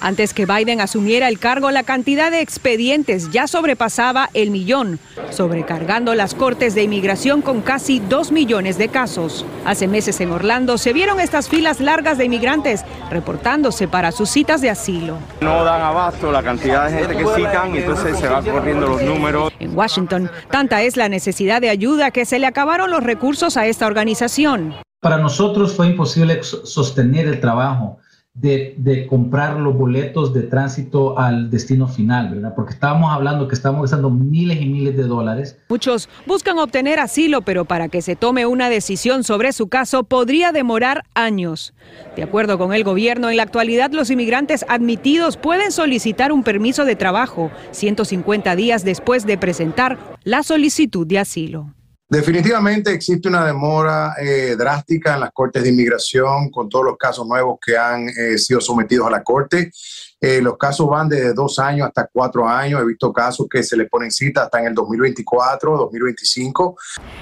Antes 0.01 0.33
que 0.33 0.45
Biden 0.45 0.79
asumiera 0.79 1.27
el 1.27 1.39
cargo, 1.39 1.71
la 1.71 1.83
cantidad 1.83 2.31
de 2.31 2.39
expedientes 2.39 3.31
ya 3.31 3.47
sobrepasaba 3.47 4.29
el 4.33 4.49
millón, 4.49 4.97
sobrecargando 5.29 6.15
las 6.15 6.35
cortes 6.35 6.73
de 6.73 6.83
inmigración 6.83 7.41
con 7.41 7.61
casi 7.61 7.99
dos 7.99 8.31
millones 8.31 8.77
de 8.77 8.87
casos. 8.87 9.45
Hace 9.65 9.89
meses 9.89 10.21
en 10.21 10.31
Orlando 10.31 10.77
se 10.77 10.93
vieron 10.93 11.19
estas 11.19 11.49
filas 11.49 11.81
largas 11.81 12.17
de 12.17 12.25
inmigrantes 12.25 12.85
reportándose 13.11 13.89
para 13.89 14.13
sus 14.13 14.29
citas 14.29 14.61
de 14.61 14.69
asilo. 14.69 15.17
No 15.41 15.65
dan 15.65 15.81
abasto 15.81 16.31
la 16.31 16.43
cantidad 16.43 16.89
de 16.89 16.99
gente 16.99 17.17
que 17.17 17.25
citan 17.35 17.75
y 17.75 17.79
entonces 17.79 18.17
se 18.17 18.29
van 18.29 18.45
corriendo 18.45 18.87
los 18.87 19.01
números. 19.01 19.51
En 19.59 19.77
Washington, 19.77 20.31
tanta 20.49 20.81
es 20.81 20.95
la 20.95 21.09
necesidad 21.09 21.59
de 21.59 21.69
ayuda 21.69 22.11
que 22.11 22.23
se 22.23 22.39
le 22.39 22.47
acabaron 22.47 22.89
los 22.89 23.03
recursos 23.03 23.57
a 23.57 23.65
esta 23.67 23.85
organización. 23.85 24.75
Para 25.01 25.17
nosotros 25.17 25.75
fue 25.75 25.87
imposible 25.87 26.41
sostener 26.43 27.27
el 27.27 27.41
trabajo 27.41 27.99
de, 28.41 29.07
comprar 29.09 29.59
los 29.59 29.75
boletos 29.75 30.33
de 30.33 30.43
tránsito 30.43 31.17
al 31.19 31.49
destino 31.49 31.87
final, 31.87 32.29
¿verdad? 32.29 32.53
Porque 32.55 32.73
estábamos 32.73 33.11
hablando 33.11 33.47
que 33.47 33.55
estamos 33.55 33.81
gastando 33.81 34.09
miles 34.09 34.61
y 34.61 34.65
miles 34.65 34.95
de 34.95 35.03
dólares. 35.03 35.57
Muchos 35.69 36.09
buscan 36.25 36.57
obtener 36.59 36.99
asilo, 36.99 37.41
pero 37.41 37.65
para 37.65 37.89
que 37.89 38.01
se 38.01 38.15
tome 38.15 38.45
una 38.45 38.69
decisión 38.69 39.23
sobre 39.23 39.51
su 39.51 39.67
caso 39.67 40.03
podría 40.03 40.51
demorar 40.51 41.03
años. 41.13 41.73
De 42.15 42.23
acuerdo 42.23 42.57
con 42.57 42.73
el 42.73 42.83
gobierno, 42.83 43.29
en 43.29 43.37
la 43.37 43.43
actualidad 43.43 43.91
los 43.91 44.09
inmigrantes 44.09 44.65
admitidos 44.69 45.37
pueden 45.37 45.71
solicitar 45.71 46.31
un 46.31 46.43
permiso 46.43 46.85
de 46.85 46.95
trabajo 46.95 47.51
150 47.71 48.55
días 48.55 48.83
después 48.83 49.25
de 49.25 49.37
presentar 49.37 49.97
la 50.23 50.43
solicitud 50.43 51.05
de 51.05 51.19
asilo. 51.19 51.73
Definitivamente 52.11 52.91
existe 52.91 53.27
una 53.27 53.45
demora 53.45 54.15
eh, 54.19 54.55
drástica 54.57 55.13
en 55.13 55.19
las 55.19 55.31
cortes 55.31 55.61
de 55.61 55.69
inmigración 55.69 56.49
con 56.49 56.67
todos 56.67 56.83
los 56.83 56.97
casos 56.97 57.27
nuevos 57.27 57.59
que 57.63 57.77
han 57.77 58.09
eh, 58.09 58.35
sido 58.39 58.59
sometidos 58.59 59.05
a 59.05 59.11
la 59.11 59.23
corte. 59.23 59.71
Eh, 60.19 60.41
los 60.41 60.57
casos 60.57 60.89
van 60.89 61.07
desde 61.07 61.35
dos 61.35 61.59
años 61.59 61.87
hasta 61.87 62.09
cuatro 62.11 62.49
años. 62.49 62.81
He 62.81 62.85
visto 62.85 63.13
casos 63.13 63.45
que 63.47 63.61
se 63.61 63.77
le 63.77 63.85
ponen 63.85 64.09
cita 64.09 64.45
hasta 64.45 64.59
en 64.59 64.65
el 64.65 64.73
2024, 64.73 65.77
2025. 65.77 66.77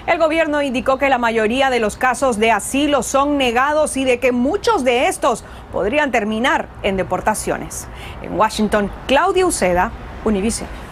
El 0.06 0.20
gobierno 0.20 0.62
indicó 0.62 0.98
que 0.98 1.10
la 1.10 1.18
mayoría 1.18 1.70
de 1.70 1.82
los 1.82 1.98
casos 1.98 2.40
de 2.40 2.52
asilo 2.52 3.04
son 3.04 3.38
negados 3.38 3.98
y 3.98 4.06
de 4.06 4.22
que 4.22 4.32
muchos 4.32 4.86
de 4.86 5.10
estos 5.10 5.44
podrían 5.74 6.12
terminar 6.12 6.70
en 6.82 6.96
deportaciones. 6.96 7.88
En 8.22 8.40
Washington, 8.40 8.90
Claudia 9.06 9.46
Uceda, 9.46 9.92
Univision. 10.24 10.87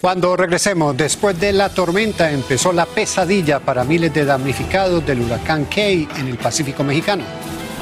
Cuando 0.00 0.36
regresemos, 0.36 0.96
después 0.96 1.40
de 1.40 1.52
la 1.52 1.70
tormenta, 1.70 2.30
empezó 2.30 2.72
la 2.72 2.86
pesadilla 2.86 3.58
para 3.58 3.82
miles 3.82 4.14
de 4.14 4.24
damnificados 4.24 5.04
del 5.04 5.22
huracán 5.22 5.64
Kay 5.64 6.06
en 6.18 6.28
el 6.28 6.38
Pacífico 6.38 6.84
mexicano. 6.84 7.24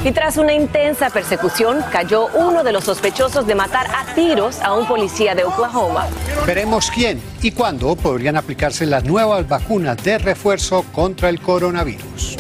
Y 0.03 0.13
tras 0.13 0.39
una 0.39 0.55
intensa 0.55 1.11
persecución, 1.11 1.85
cayó 1.93 2.29
uno 2.29 2.65
de 2.65 2.73
los 2.73 2.85
sospechosos 2.85 3.47
de 3.47 3.55
matar 3.55 3.89
a 3.89 4.15
tiros 4.15 4.61
a 4.61 4.73
un 4.73 4.87
policía 4.87 5.35
de 5.35 5.45
Oklahoma. 5.45 6.07
Veremos 6.47 6.91
quién 6.91 7.21
y 7.43 7.51
cuándo 7.51 7.95
podrían 7.97 8.37
aplicarse 8.37 8.87
las 8.87 9.05
nuevas 9.05 9.47
vacunas 9.47 10.03
de 10.03 10.17
refuerzo 10.17 10.87
contra 10.95 11.29
el 11.29 11.39
coronavirus. 11.39 12.39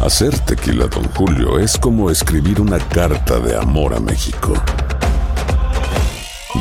Hacer 0.00 0.38
tequila, 0.40 0.86
don 0.86 1.04
Julio, 1.12 1.58
es 1.58 1.76
como 1.76 2.10
escribir 2.10 2.58
una 2.58 2.78
carta 2.78 3.38
de 3.38 3.54
amor 3.54 3.94
a 3.94 4.00
México. 4.00 4.54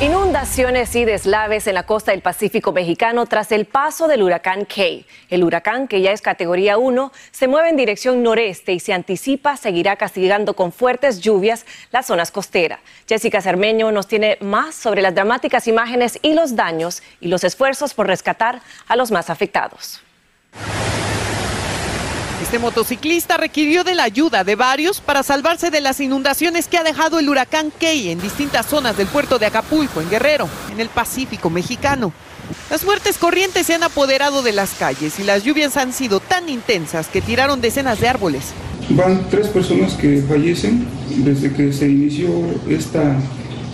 Inundaciones 0.00 0.94
y 0.94 1.04
deslaves 1.04 1.66
en 1.66 1.74
la 1.74 1.82
costa 1.82 2.12
del 2.12 2.20
Pacífico 2.20 2.70
mexicano 2.70 3.26
tras 3.26 3.50
el 3.50 3.64
paso 3.64 4.06
del 4.06 4.22
huracán 4.22 4.64
Kay. 4.64 5.04
El 5.28 5.42
huracán, 5.42 5.88
que 5.88 6.00
ya 6.00 6.12
es 6.12 6.22
categoría 6.22 6.78
1, 6.78 7.10
se 7.32 7.48
mueve 7.48 7.70
en 7.70 7.76
dirección 7.76 8.22
noreste 8.22 8.72
y 8.72 8.78
se 8.78 8.92
anticipa 8.92 9.56
seguirá 9.56 9.96
castigando 9.96 10.54
con 10.54 10.70
fuertes 10.70 11.18
lluvias 11.20 11.66
las 11.90 12.06
zonas 12.06 12.30
costeras. 12.30 12.78
Jessica 13.08 13.42
Cermeño 13.42 13.90
nos 13.90 14.06
tiene 14.06 14.38
más 14.40 14.76
sobre 14.76 15.02
las 15.02 15.16
dramáticas 15.16 15.66
imágenes 15.66 16.20
y 16.22 16.34
los 16.34 16.54
daños 16.54 17.02
y 17.20 17.26
los 17.26 17.42
esfuerzos 17.42 17.92
por 17.92 18.06
rescatar 18.06 18.60
a 18.86 18.94
los 18.94 19.10
más 19.10 19.30
afectados. 19.30 20.00
Este 22.42 22.60
motociclista 22.60 23.36
requirió 23.36 23.82
de 23.82 23.96
la 23.96 24.04
ayuda 24.04 24.44
de 24.44 24.54
varios 24.54 25.00
para 25.00 25.22
salvarse 25.22 25.70
de 25.70 25.80
las 25.80 25.98
inundaciones 26.00 26.68
que 26.68 26.78
ha 26.78 26.84
dejado 26.84 27.18
el 27.18 27.28
huracán 27.28 27.72
Key 27.78 28.10
en 28.10 28.20
distintas 28.20 28.66
zonas 28.66 28.96
del 28.96 29.08
puerto 29.08 29.38
de 29.38 29.46
Acapulco, 29.46 30.00
en 30.00 30.08
Guerrero, 30.08 30.48
en 30.72 30.80
el 30.80 30.88
Pacífico 30.88 31.50
mexicano. 31.50 32.12
Las 32.70 32.82
fuertes 32.82 33.18
corrientes 33.18 33.66
se 33.66 33.74
han 33.74 33.82
apoderado 33.82 34.42
de 34.42 34.52
las 34.52 34.70
calles 34.74 35.18
y 35.18 35.24
las 35.24 35.42
lluvias 35.42 35.76
han 35.76 35.92
sido 35.92 36.20
tan 36.20 36.48
intensas 36.48 37.08
que 37.08 37.20
tiraron 37.20 37.60
decenas 37.60 38.00
de 38.00 38.08
árboles. 38.08 38.52
Van 38.90 39.28
tres 39.28 39.48
personas 39.48 39.94
que 39.94 40.22
fallecen 40.22 40.86
desde 41.08 41.52
que 41.52 41.72
se 41.72 41.88
inició 41.88 42.30
esta 42.68 43.16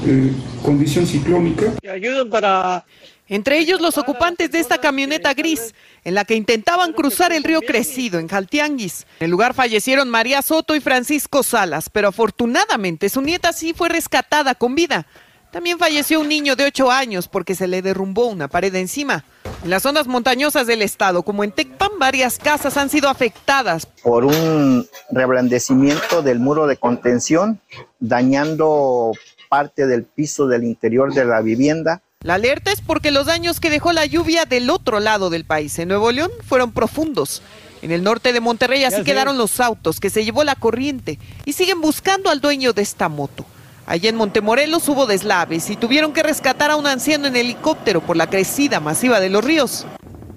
eh, 0.07 0.33
condición 0.63 1.07
ciclónica. 1.07 1.73
Ayudan 1.91 2.31
para 2.31 2.85
entre 3.29 3.59
ellos 3.59 3.81
los 3.81 3.97
ocupantes 3.97 4.51
de 4.51 4.61
esta 4.61 4.79
camioneta 4.79 5.33
gris, 5.33 5.75
en 6.05 6.15
la 6.15 6.27
que 6.27 6.35
intentaban 6.35 6.93
cruzar 6.93 7.33
el 7.33 7.43
río 7.43 7.63
Crecido, 7.63 8.19
en 8.19 8.29
Jaltianguis. 8.29 9.07
En 9.21 9.25
el 9.25 9.31
lugar 9.31 9.55
fallecieron 9.55 10.11
María 10.11 10.43
Soto 10.43 10.77
y 10.77 10.81
Francisco 10.81 11.43
Salas, 11.43 11.89
pero 11.89 12.09
afortunadamente 12.09 13.09
su 13.09 13.23
nieta 13.23 13.55
sí 13.55 13.73
fue 13.73 13.89
rescatada 13.89 14.55
con 14.55 14.75
vida. 14.75 15.07
También 15.51 15.79
falleció 15.79 16.21
un 16.21 16.29
niño 16.29 16.57
de 16.57 16.65
8 16.65 16.91
años 16.91 17.29
porque 17.29 17.55
se 17.55 17.69
le 17.69 17.81
derrumbó 17.81 18.27
una 18.27 18.49
pared 18.49 18.75
encima. 18.75 19.25
En 19.63 19.71
las 19.71 19.85
zonas 19.85 20.07
montañosas 20.07 20.67
del 20.67 20.83
estado, 20.83 21.23
como 21.23 21.45
en 21.45 21.53
Tecpan, 21.53 21.93
varias 21.99 22.39
casas 22.39 22.77
han 22.77 22.91
sido 22.91 23.09
afectadas. 23.09 23.87
Por 23.87 24.25
un 24.25 24.87
reblandecimiento 25.11 26.23
del 26.23 26.41
muro 26.41 26.67
de 26.67 26.77
contención, 26.77 27.61
dañando 28.01 29.13
parte 29.49 29.87
del 29.87 30.05
piso 30.05 30.47
del 30.47 30.65
interior 30.65 31.13
de 31.13 31.25
la 31.25 31.41
vivienda 31.41 32.03
la 32.25 32.37
alerta 32.37 32.73
es 32.73 32.81
porque 32.81 33.11
los 33.11 33.27
daños 33.27 33.61
que 33.61 33.69
dejó 33.69 33.93
la 33.93 34.07
lluvia 34.07 34.47
del 34.47 34.71
otro 34.71 34.99
lado 34.99 35.29
del 35.29 35.45
país, 35.45 35.79
en 35.79 35.89
Nuevo 35.89 36.11
León, 36.11 36.31
fueron 36.49 36.73
profundos. 36.73 37.43
En 37.83 37.91
el 37.91 38.03
norte 38.03 38.33
de 38.33 38.41
Monterrey 38.41 38.83
así 38.85 39.05
quedaron 39.05 39.37
los 39.37 39.61
autos 39.61 40.01
que 40.01 40.09
se 40.09 40.25
llevó 40.25 40.43
la 40.43 40.55
corriente 40.55 41.19
y 41.45 41.53
siguen 41.53 41.83
buscando 41.83 42.31
al 42.31 42.41
dueño 42.41 42.73
de 42.73 42.81
esta 42.81 43.11
moto. 43.11 43.45
Allí 43.85 44.09
en 44.09 44.17
Montemorelos 44.17 44.89
hubo 44.89 45.05
deslaves 45.05 45.69
y 45.69 45.77
tuvieron 45.77 46.15
que 46.15 46.23
rescatar 46.23 46.71
a 46.71 46.77
un 46.77 46.87
anciano 46.87 47.27
en 47.27 47.37
helicóptero 47.37 48.01
por 48.01 48.17
la 48.17 48.31
crecida 48.31 48.81
masiva 48.81 49.21
de 49.21 49.29
los 49.29 49.45
ríos. 49.45 49.87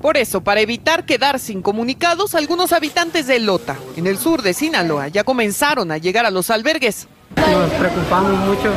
Por 0.01 0.17
eso, 0.17 0.41
para 0.41 0.59
evitar 0.59 1.05
quedar 1.05 1.39
sin 1.39 1.61
comunicados, 1.61 2.35
algunos 2.35 2.73
habitantes 2.73 3.27
de 3.27 3.39
Lota, 3.39 3.77
en 3.95 4.07
el 4.07 4.17
sur 4.17 4.41
de 4.41 4.53
Sinaloa, 4.53 5.07
ya 5.07 5.23
comenzaron 5.23 5.89
a 5.93 5.97
llegar 5.97 6.25
a 6.25 6.31
los 6.31 6.49
albergues. 6.49 7.07
Nos 7.37 7.71
preocupamos 7.71 8.33
mucho 8.45 8.73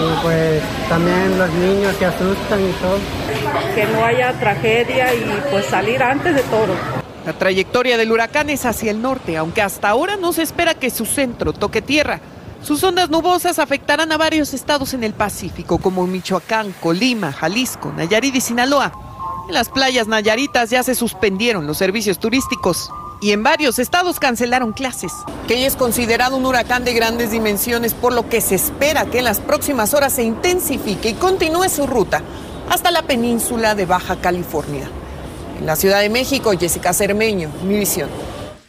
y 0.00 0.22
pues 0.22 0.62
también 0.88 1.38
los 1.38 1.50
niños 1.50 1.96
se 1.98 2.06
asustan 2.06 2.60
y 2.60 2.72
todo. 2.80 2.98
Que 3.74 3.84
no 3.86 4.04
haya 4.04 4.32
tragedia 4.38 5.14
y 5.14 5.42
pues 5.50 5.66
salir 5.66 6.02
antes 6.02 6.34
de 6.34 6.42
todo. 6.42 6.74
La 7.26 7.32
trayectoria 7.32 7.96
del 7.96 8.12
huracán 8.12 8.48
es 8.50 8.64
hacia 8.64 8.90
el 8.90 9.02
norte, 9.02 9.36
aunque 9.36 9.62
hasta 9.62 9.88
ahora 9.88 10.16
no 10.16 10.32
se 10.32 10.42
espera 10.42 10.74
que 10.74 10.90
su 10.90 11.04
centro 11.04 11.52
toque 11.52 11.82
tierra. 11.82 12.20
Sus 12.62 12.82
ondas 12.82 13.10
nubosas 13.10 13.58
afectarán 13.58 14.10
a 14.12 14.16
varios 14.16 14.54
estados 14.54 14.94
en 14.94 15.04
el 15.04 15.12
Pacífico, 15.12 15.78
como 15.78 16.06
Michoacán, 16.06 16.74
Colima, 16.80 17.32
Jalisco, 17.32 17.92
Nayarit 17.96 18.34
y 18.34 18.40
Sinaloa. 18.40 18.92
En 19.48 19.54
las 19.54 19.68
playas 19.68 20.08
nayaritas 20.08 20.70
ya 20.70 20.82
se 20.82 20.94
suspendieron 20.94 21.66
los 21.66 21.78
servicios 21.78 22.18
turísticos 22.18 22.90
y 23.20 23.32
en 23.32 23.42
varios 23.42 23.78
estados 23.78 24.20
cancelaron 24.20 24.72
clases. 24.72 25.12
Que 25.46 25.66
es 25.66 25.76
considerado 25.76 26.36
un 26.36 26.46
huracán 26.46 26.84
de 26.84 26.94
grandes 26.94 27.30
dimensiones, 27.30 27.94
por 27.94 28.12
lo 28.12 28.28
que 28.28 28.40
se 28.40 28.54
espera 28.54 29.06
que 29.06 29.18
en 29.18 29.24
las 29.24 29.40
próximas 29.40 29.94
horas 29.94 30.12
se 30.12 30.22
intensifique 30.22 31.10
y 31.10 31.14
continúe 31.14 31.68
su 31.68 31.86
ruta 31.86 32.22
hasta 32.70 32.90
la 32.90 33.02
península 33.02 33.74
de 33.74 33.86
Baja 33.86 34.16
California. 34.16 34.88
En 35.58 35.66
la 35.66 35.76
Ciudad 35.76 36.00
de 36.00 36.10
México, 36.10 36.52
Jessica 36.58 36.92
Cermeño, 36.92 37.50
mi 37.64 37.78
visión. 37.78 38.08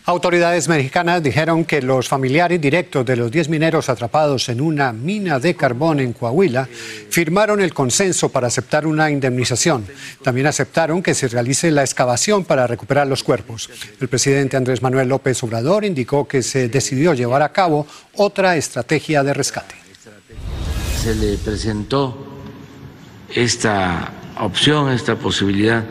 Autoridades 0.09 0.67
mexicanas 0.67 1.21
dijeron 1.21 1.65
que 1.65 1.83
los 1.83 2.07
familiares 2.07 2.59
directos 2.59 3.05
de 3.05 3.15
los 3.15 3.29
10 3.29 3.47
mineros 3.49 3.89
atrapados 3.89 4.49
en 4.49 4.59
una 4.59 4.91
mina 4.91 5.37
de 5.37 5.53
carbón 5.53 5.99
en 5.99 6.13
Coahuila 6.13 6.67
firmaron 7.11 7.61
el 7.61 7.75
consenso 7.75 8.29
para 8.29 8.47
aceptar 8.47 8.87
una 8.87 9.11
indemnización. 9.11 9.85
También 10.23 10.47
aceptaron 10.47 11.03
que 11.03 11.13
se 11.13 11.27
realice 11.27 11.69
la 11.69 11.83
excavación 11.83 12.43
para 12.43 12.65
recuperar 12.65 13.05
los 13.05 13.23
cuerpos. 13.23 13.69
El 14.01 14.07
presidente 14.07 14.57
Andrés 14.57 14.81
Manuel 14.81 15.09
López 15.09 15.43
Obrador 15.43 15.85
indicó 15.85 16.27
que 16.27 16.41
se 16.41 16.69
decidió 16.69 17.13
llevar 17.13 17.43
a 17.43 17.53
cabo 17.53 17.85
otra 18.15 18.57
estrategia 18.57 19.21
de 19.21 19.35
rescate. 19.35 19.75
Se 21.03 21.13
le 21.13 21.37
presentó 21.37 22.17
esta 23.31 24.11
opción, 24.39 24.91
esta 24.91 25.17
posibilidad 25.17 25.83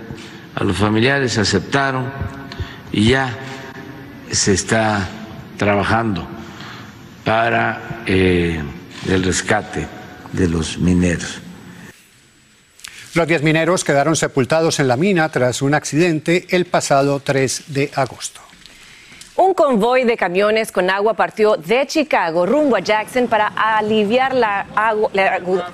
a 0.57 0.65
los 0.65 0.77
familiares, 0.77 1.39
aceptaron 1.39 2.11
y 2.91 3.11
ya 3.11 3.45
se 4.31 4.53
está 4.53 5.09
trabajando 5.57 6.27
para 7.25 8.03
eh, 8.07 8.63
el 9.09 9.23
rescate 9.23 9.87
de 10.33 10.49
los 10.49 10.79
mineros. 10.79 11.41
Los 13.15 13.27
10 13.27 13.43
mineros 13.43 13.85
quedaron 13.85 14.17
sepultados 14.17 14.81
en 14.81 14.89
la 14.89 14.97
mina 14.97 15.29
tras 15.31 15.63
un 15.63 15.75
accidente 15.75 16.47
el 16.51 16.67
pasado 16.67 17.21
3 17.21 17.65
de 17.69 17.91
agosto. 17.95 18.41
Un 19.41 19.55
convoy 19.55 20.03
de 20.03 20.17
camiones 20.17 20.73
con 20.73 20.91
agua 20.91 21.15
partió 21.15 21.57
de 21.57 21.87
Chicago 21.87 22.45
rumbo 22.45 22.75
a 22.75 22.81
Jackson 22.81 23.29
para 23.29 23.47
aliviar 23.47 24.35
la, 24.35 24.67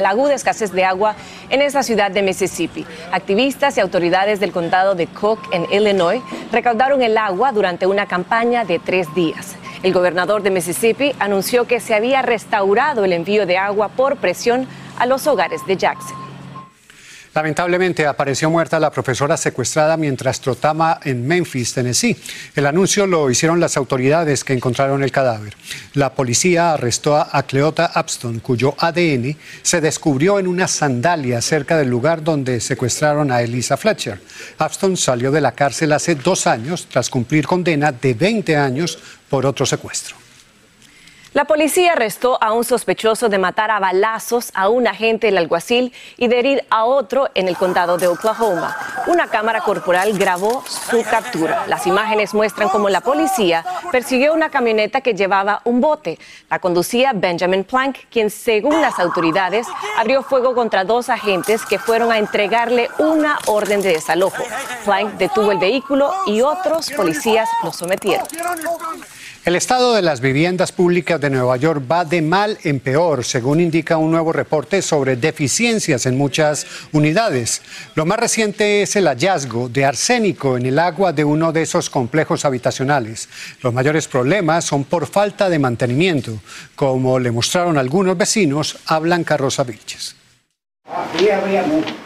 aguda 0.04 0.34
escasez 0.34 0.70
de 0.70 0.84
agua 0.84 1.16
en 1.48 1.62
esa 1.62 1.82
ciudad 1.82 2.10
de 2.10 2.20
Mississippi. 2.20 2.84
Activistas 3.10 3.78
y 3.78 3.80
autoridades 3.80 4.38
del 4.38 4.52
condado 4.52 4.94
de 4.94 5.06
Cook 5.06 5.38
en 5.50 5.64
Illinois 5.72 6.22
recaudaron 6.52 7.00
el 7.00 7.16
agua 7.16 7.52
durante 7.52 7.86
una 7.86 8.04
campaña 8.04 8.66
de 8.66 8.78
tres 8.80 9.06
días. 9.14 9.56
El 9.82 9.94
gobernador 9.94 10.42
de 10.42 10.50
Mississippi 10.50 11.14
anunció 11.18 11.66
que 11.66 11.80
se 11.80 11.94
había 11.94 12.20
restaurado 12.20 13.02
el 13.06 13.14
envío 13.14 13.46
de 13.46 13.56
agua 13.56 13.88
por 13.88 14.18
presión 14.18 14.68
a 14.98 15.06
los 15.06 15.26
hogares 15.26 15.64
de 15.66 15.78
Jackson. 15.78 16.23
Lamentablemente 17.34 18.06
apareció 18.06 18.48
muerta 18.48 18.78
la 18.78 18.92
profesora 18.92 19.36
secuestrada 19.36 19.96
mientras 19.96 20.40
trotaba 20.40 21.00
en 21.02 21.26
Memphis, 21.26 21.74
Tennessee. 21.74 22.16
El 22.54 22.66
anuncio 22.66 23.08
lo 23.08 23.28
hicieron 23.28 23.58
las 23.58 23.76
autoridades 23.76 24.44
que 24.44 24.52
encontraron 24.52 25.02
el 25.02 25.10
cadáver. 25.10 25.56
La 25.94 26.14
policía 26.14 26.74
arrestó 26.74 27.16
a 27.16 27.42
Cleota 27.42 27.86
Abston, 27.86 28.38
cuyo 28.38 28.76
ADN 28.78 29.36
se 29.62 29.80
descubrió 29.80 30.38
en 30.38 30.46
una 30.46 30.68
sandalia 30.68 31.40
cerca 31.40 31.76
del 31.76 31.88
lugar 31.88 32.22
donde 32.22 32.60
secuestraron 32.60 33.32
a 33.32 33.42
Elisa 33.42 33.76
Fletcher. 33.76 34.20
Abston 34.58 34.96
salió 34.96 35.32
de 35.32 35.40
la 35.40 35.52
cárcel 35.52 35.92
hace 35.92 36.14
dos 36.14 36.46
años 36.46 36.86
tras 36.88 37.10
cumplir 37.10 37.46
condena 37.48 37.90
de 37.90 38.14
20 38.14 38.56
años 38.56 38.98
por 39.28 39.44
otro 39.44 39.66
secuestro. 39.66 40.23
La 41.34 41.46
policía 41.46 41.94
arrestó 41.94 42.38
a 42.40 42.52
un 42.52 42.62
sospechoso 42.62 43.28
de 43.28 43.38
matar 43.38 43.68
a 43.72 43.80
balazos 43.80 44.52
a 44.54 44.68
un 44.68 44.86
agente 44.86 45.26
del 45.26 45.38
alguacil 45.38 45.92
y 46.16 46.28
de 46.28 46.38
herir 46.38 46.64
a 46.70 46.84
otro 46.84 47.28
en 47.34 47.48
el 47.48 47.56
condado 47.56 47.98
de 47.98 48.06
Oklahoma. 48.06 48.76
Una 49.08 49.26
cámara 49.26 49.60
corporal 49.62 50.16
grabó 50.16 50.62
su 50.64 51.02
captura. 51.02 51.64
Las 51.66 51.88
imágenes 51.88 52.34
muestran 52.34 52.68
cómo 52.68 52.88
la 52.88 53.00
policía 53.00 53.64
persiguió 53.90 54.32
una 54.32 54.48
camioneta 54.48 55.00
que 55.00 55.14
llevaba 55.14 55.60
un 55.64 55.80
bote. 55.80 56.20
La 56.48 56.60
conducía 56.60 57.10
Benjamin 57.12 57.64
Plank, 57.64 57.96
quien 58.12 58.30
según 58.30 58.80
las 58.80 59.00
autoridades 59.00 59.66
abrió 59.98 60.22
fuego 60.22 60.54
contra 60.54 60.84
dos 60.84 61.08
agentes 61.08 61.66
que 61.66 61.80
fueron 61.80 62.12
a 62.12 62.18
entregarle 62.18 62.90
una 62.98 63.40
orden 63.46 63.82
de 63.82 63.94
desalojo. 63.94 64.44
Plank 64.84 65.14
detuvo 65.14 65.50
el 65.50 65.58
vehículo 65.58 66.14
y 66.26 66.42
otros 66.42 66.92
policías 66.92 67.48
lo 67.64 67.72
sometieron. 67.72 68.24
El 69.44 69.56
estado 69.56 69.92
de 69.92 70.00
las 70.00 70.22
viviendas 70.22 70.72
públicas 70.72 71.20
de 71.20 71.28
Nueva 71.28 71.58
York 71.58 71.84
va 71.90 72.06
de 72.06 72.22
mal 72.22 72.56
en 72.62 72.80
peor, 72.80 73.26
según 73.26 73.60
indica 73.60 73.98
un 73.98 74.10
nuevo 74.10 74.32
reporte 74.32 74.80
sobre 74.80 75.16
deficiencias 75.16 76.06
en 76.06 76.16
muchas 76.16 76.66
unidades. 76.92 77.60
Lo 77.94 78.06
más 78.06 78.18
reciente 78.18 78.80
es 78.80 78.96
el 78.96 79.06
hallazgo 79.06 79.68
de 79.68 79.84
arsénico 79.84 80.56
en 80.56 80.64
el 80.64 80.78
agua 80.78 81.12
de 81.12 81.24
uno 81.24 81.52
de 81.52 81.60
esos 81.60 81.90
complejos 81.90 82.46
habitacionales. 82.46 83.28
Los 83.60 83.74
mayores 83.74 84.08
problemas 84.08 84.64
son 84.64 84.84
por 84.84 85.06
falta 85.06 85.50
de 85.50 85.58
mantenimiento, 85.58 86.40
como 86.74 87.18
le 87.18 87.30
mostraron 87.30 87.76
algunos 87.76 88.16
vecinos 88.16 88.78
a 88.86 88.98
Blanca 88.98 89.36
Rosa 89.36 89.62
Vilches. 89.62 90.23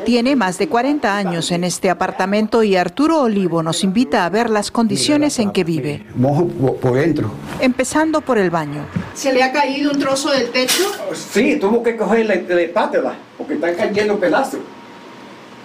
Tiene 0.05 0.37
más 0.37 0.59
de 0.59 0.69
40 0.69 1.17
años 1.17 1.51
en 1.51 1.65
este 1.65 1.91
apartamento 1.91 2.63
y 2.63 2.77
Arturo 2.77 3.23
Olivo 3.23 3.63
nos 3.63 3.83
invita 3.83 4.25
a 4.25 4.29
ver 4.31 4.51
las 4.51 4.71
condiciones 4.71 5.39
en 5.39 5.51
que 5.51 5.65
vive. 5.65 6.07
Mojo 6.15 6.47
por 6.47 6.95
dentro. 6.95 7.33
Empezando 7.61 8.21
por 8.21 8.39
el 8.39 8.51
baño. 8.51 8.87
¿Se 9.15 9.33
le 9.33 9.43
ha 9.43 9.53
caído 9.53 9.91
un 9.91 9.99
trozo 9.99 10.31
del 10.31 10.51
techo? 10.51 10.85
Sí, 11.13 11.57
tuvo 11.57 11.83
que 11.83 11.97
coger 11.97 12.27
la, 12.27 12.37
la 12.37 13.15
porque 13.37 13.55
están 13.55 13.75
cayendo 13.75 14.19
pedazos. 14.19 14.61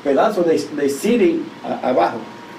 Pedazos 0.04 0.45
de, 0.47 0.62
de 0.76 0.89
city 0.89 1.43
abajo. 1.84 2.17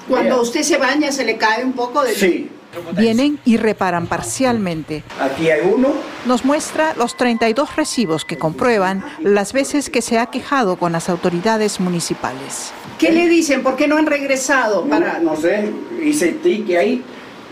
Cuando 0.08 0.40
usted 0.40 0.62
se 0.62 0.76
baña, 0.76 1.10
¿se 1.10 1.24
le 1.24 1.36
cae 1.36 1.64
un 1.64 1.72
poco 1.72 2.02
de... 2.02 2.14
Sí. 2.14 2.48
Vienen 2.96 3.38
y 3.44 3.56
reparan 3.56 4.06
parcialmente. 4.06 5.02
Aquí 5.20 5.50
hay 5.50 5.60
uno. 5.62 5.88
Nos 6.26 6.44
muestra 6.44 6.94
los 6.94 7.16
32 7.16 7.76
recibos 7.76 8.24
que 8.24 8.38
comprueban 8.38 9.04
las 9.20 9.52
veces 9.52 9.90
que 9.90 10.02
se 10.02 10.18
ha 10.18 10.26
quejado 10.26 10.76
con 10.76 10.92
las 10.92 11.08
autoridades 11.08 11.80
municipales. 11.80 12.72
¿Qué 12.98 13.12
le 13.12 13.28
dicen? 13.28 13.62
¿Por 13.62 13.76
qué 13.76 13.88
no 13.88 13.96
han 13.96 14.06
regresado? 14.06 14.84
Para... 14.84 15.18
No, 15.18 15.36
sé, 15.36 15.70
hice 16.02 16.32
tique 16.32 16.78
ahí, 16.78 17.02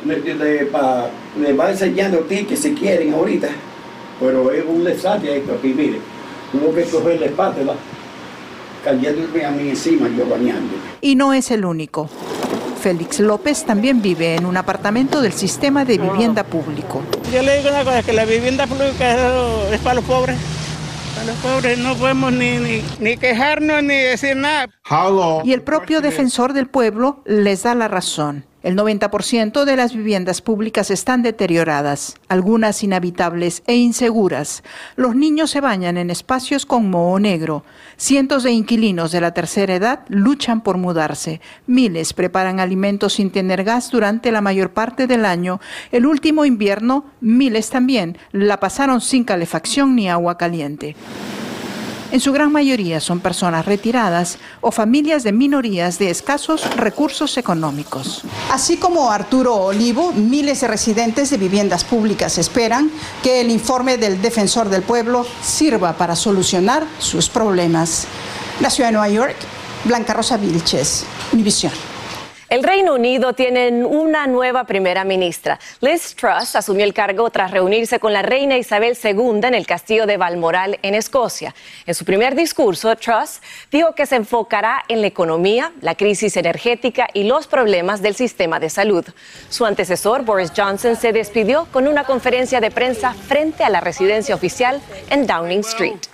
le, 0.04 0.18
le, 0.20 0.34
le, 0.34 1.52
va 1.52 1.70
enseñando 1.70 2.18
tickets 2.20 2.60
si 2.60 2.74
quieren 2.74 3.12
ahorita, 3.12 3.48
pero 4.20 4.50
es 4.52 4.64
un 4.66 4.84
desastre 4.84 5.38
esto 5.38 5.54
aquí, 5.54 5.68
mire, 5.68 5.98
tuvo 6.52 6.74
que 6.74 6.84
coger 6.84 7.20
la 7.20 7.26
espátula, 7.26 7.74
cayéndome 8.84 9.44
a 9.44 9.50
mí 9.50 9.70
encima, 9.70 10.08
yo 10.16 10.26
bañando. 10.26 10.74
Y 11.00 11.16
no 11.16 11.32
es 11.32 11.50
el 11.50 11.64
único. 11.64 12.08
Félix 12.82 13.20
López 13.20 13.64
también 13.64 14.02
vive 14.02 14.34
en 14.34 14.44
un 14.44 14.56
apartamento 14.56 15.20
del 15.20 15.32
sistema 15.32 15.84
de 15.84 15.98
vivienda 15.98 16.42
público. 16.42 17.00
Yo 17.32 17.40
le 17.40 17.58
digo 17.58 17.70
una 17.70 17.84
cosa, 17.84 18.02
que 18.02 18.12
la 18.12 18.24
vivienda 18.24 18.66
pública 18.66 19.70
es 19.72 19.80
para 19.82 19.94
los 19.94 20.04
pobres. 20.04 20.36
Para 21.14 21.26
los 21.26 21.36
pobres 21.36 21.78
no 21.78 21.94
podemos 21.94 22.32
ni, 22.32 22.56
ni, 22.56 22.82
ni 22.98 23.16
quejarnos 23.16 23.84
ni 23.84 23.94
decir 23.94 24.36
nada. 24.36 24.68
Y 25.44 25.52
el 25.52 25.62
propio 25.62 26.00
defensor 26.00 26.54
del 26.54 26.66
pueblo 26.66 27.22
les 27.24 27.62
da 27.62 27.76
la 27.76 27.86
razón. 27.86 28.46
El 28.62 28.76
90% 28.76 29.64
de 29.64 29.76
las 29.76 29.92
viviendas 29.92 30.40
públicas 30.40 30.92
están 30.92 31.22
deterioradas, 31.22 32.14
algunas 32.28 32.84
inhabitables 32.84 33.64
e 33.66 33.74
inseguras. 33.74 34.62
Los 34.94 35.16
niños 35.16 35.50
se 35.50 35.60
bañan 35.60 35.96
en 35.96 36.10
espacios 36.10 36.64
con 36.64 36.88
moho 36.88 37.18
negro. 37.18 37.64
Cientos 37.96 38.44
de 38.44 38.52
inquilinos 38.52 39.10
de 39.10 39.20
la 39.20 39.34
tercera 39.34 39.74
edad 39.74 40.00
luchan 40.08 40.60
por 40.60 40.78
mudarse. 40.78 41.40
Miles 41.66 42.12
preparan 42.12 42.60
alimentos 42.60 43.14
sin 43.14 43.32
tener 43.32 43.64
gas 43.64 43.90
durante 43.90 44.30
la 44.30 44.40
mayor 44.40 44.70
parte 44.70 45.08
del 45.08 45.24
año. 45.24 45.60
El 45.90 46.06
último 46.06 46.44
invierno, 46.44 47.06
miles 47.20 47.68
también 47.68 48.16
la 48.30 48.60
pasaron 48.60 49.00
sin 49.00 49.24
calefacción 49.24 49.96
ni 49.96 50.08
agua 50.08 50.38
caliente. 50.38 50.94
En 52.12 52.20
su 52.20 52.30
gran 52.30 52.52
mayoría 52.52 53.00
son 53.00 53.20
personas 53.20 53.64
retiradas 53.64 54.36
o 54.60 54.70
familias 54.70 55.22
de 55.22 55.32
minorías 55.32 55.98
de 55.98 56.10
escasos 56.10 56.76
recursos 56.76 57.38
económicos. 57.38 58.20
Así 58.50 58.76
como 58.76 59.10
Arturo 59.10 59.54
Olivo, 59.54 60.12
miles 60.12 60.60
de 60.60 60.68
residentes 60.68 61.30
de 61.30 61.38
viviendas 61.38 61.84
públicas 61.84 62.36
esperan 62.36 62.90
que 63.22 63.40
el 63.40 63.50
informe 63.50 63.96
del 63.96 64.20
defensor 64.20 64.68
del 64.68 64.82
pueblo 64.82 65.26
sirva 65.42 65.94
para 65.94 66.14
solucionar 66.14 66.86
sus 66.98 67.30
problemas. 67.30 68.06
La 68.60 68.68
ciudad 68.68 68.90
de 68.90 68.92
Nueva 68.92 69.08
York, 69.08 69.36
Blanca 69.86 70.12
Rosa 70.12 70.36
Vilches, 70.36 71.06
Univisión. 71.32 71.72
El 72.52 72.62
Reino 72.64 72.92
Unido 72.92 73.32
tiene 73.32 73.82
una 73.82 74.26
nueva 74.26 74.64
primera 74.64 75.04
ministra. 75.04 75.58
Liz 75.80 76.14
Truss 76.14 76.54
asumió 76.54 76.84
el 76.84 76.92
cargo 76.92 77.30
tras 77.30 77.50
reunirse 77.50 77.98
con 77.98 78.12
la 78.12 78.20
reina 78.20 78.58
Isabel 78.58 78.94
II 79.02 79.40
en 79.42 79.54
el 79.54 79.66
castillo 79.66 80.04
de 80.04 80.18
Balmoral, 80.18 80.78
en 80.82 80.94
Escocia. 80.94 81.54
En 81.86 81.94
su 81.94 82.04
primer 82.04 82.34
discurso, 82.34 82.94
Truss 82.96 83.40
dijo 83.70 83.94
que 83.94 84.04
se 84.04 84.16
enfocará 84.16 84.84
en 84.88 85.00
la 85.00 85.06
economía, 85.06 85.72
la 85.80 85.94
crisis 85.94 86.36
energética 86.36 87.08
y 87.14 87.24
los 87.24 87.46
problemas 87.46 88.02
del 88.02 88.14
sistema 88.14 88.60
de 88.60 88.68
salud. 88.68 89.06
Su 89.48 89.64
antecesor, 89.64 90.22
Boris 90.22 90.52
Johnson, 90.54 90.94
se 90.94 91.14
despidió 91.14 91.66
con 91.72 91.88
una 91.88 92.04
conferencia 92.04 92.60
de 92.60 92.70
prensa 92.70 93.14
frente 93.14 93.64
a 93.64 93.70
la 93.70 93.80
residencia 93.80 94.34
oficial 94.34 94.82
en 95.08 95.26
Downing 95.26 95.60
Street. 95.60 96.11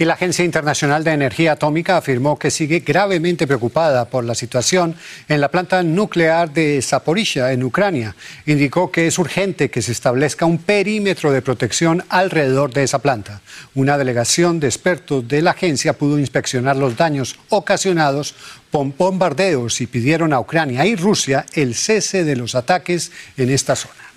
Y 0.00 0.06
la 0.06 0.14
Agencia 0.14 0.46
Internacional 0.46 1.04
de 1.04 1.10
Energía 1.10 1.52
Atómica 1.52 1.98
afirmó 1.98 2.38
que 2.38 2.50
sigue 2.50 2.80
gravemente 2.80 3.46
preocupada 3.46 4.06
por 4.06 4.24
la 4.24 4.34
situación 4.34 4.96
en 5.28 5.42
la 5.42 5.50
planta 5.50 5.82
nuclear 5.82 6.50
de 6.50 6.80
Zaporizhia, 6.80 7.52
en 7.52 7.62
Ucrania. 7.62 8.16
Indicó 8.46 8.90
que 8.90 9.06
es 9.06 9.18
urgente 9.18 9.68
que 9.68 9.82
se 9.82 9.92
establezca 9.92 10.46
un 10.46 10.56
perímetro 10.56 11.32
de 11.32 11.42
protección 11.42 12.02
alrededor 12.08 12.72
de 12.72 12.84
esa 12.84 13.00
planta. 13.00 13.42
Una 13.74 13.98
delegación 13.98 14.58
de 14.58 14.68
expertos 14.68 15.28
de 15.28 15.42
la 15.42 15.50
agencia 15.50 15.92
pudo 15.92 16.18
inspeccionar 16.18 16.76
los 16.76 16.96
daños 16.96 17.38
ocasionados 17.50 18.34
por 18.70 18.86
bombardeos 18.96 19.82
y 19.82 19.86
pidieron 19.86 20.32
a 20.32 20.40
Ucrania 20.40 20.86
y 20.86 20.96
Rusia 20.96 21.44
el 21.52 21.74
cese 21.74 22.24
de 22.24 22.36
los 22.36 22.54
ataques 22.54 23.12
en 23.36 23.50
esta 23.50 23.76
zona. 23.76 24.09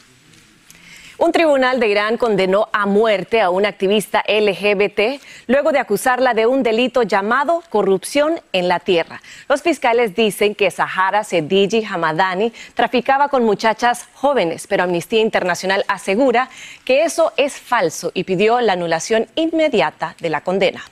Un 1.24 1.32
tribunal 1.32 1.80
de 1.80 1.88
Irán 1.88 2.18
condenó 2.18 2.68
a 2.74 2.86
muerte 2.86 3.40
a 3.40 3.50
una 3.50 3.70
activista 3.70 4.26
LGBT 4.28 5.24
luego 5.48 5.72
de 5.72 5.80
acusarla 5.80 6.34
de 6.34 6.48
un 6.48 6.64
delito 6.64 7.04
llamado 7.04 7.64
corrupción 7.70 8.42
en 8.52 8.68
la 8.68 8.82
tierra. 8.82 9.22
Los 9.48 9.62
fiscales 9.62 10.16
dicen 10.16 10.54
que 10.54 10.70
Sahara 10.70 11.24
Sediji 11.24 11.86
Hamadani 11.86 12.52
traficaba 12.74 13.30
con 13.30 13.46
muchachas 13.46 14.06
jóvenes, 14.16 14.68
pero 14.68 14.84
Amnistía 14.84 15.22
Internacional 15.22 15.86
asegura 15.88 16.50
que 16.84 17.04
eso 17.04 17.32
es 17.38 17.54
falso 17.54 18.12
y 18.14 18.26
pidió 18.26 18.60
la 18.60 18.74
anulación 18.74 19.28
inmediata 19.36 20.18
de 20.20 20.30
la 20.30 20.42
condena. 20.42 20.84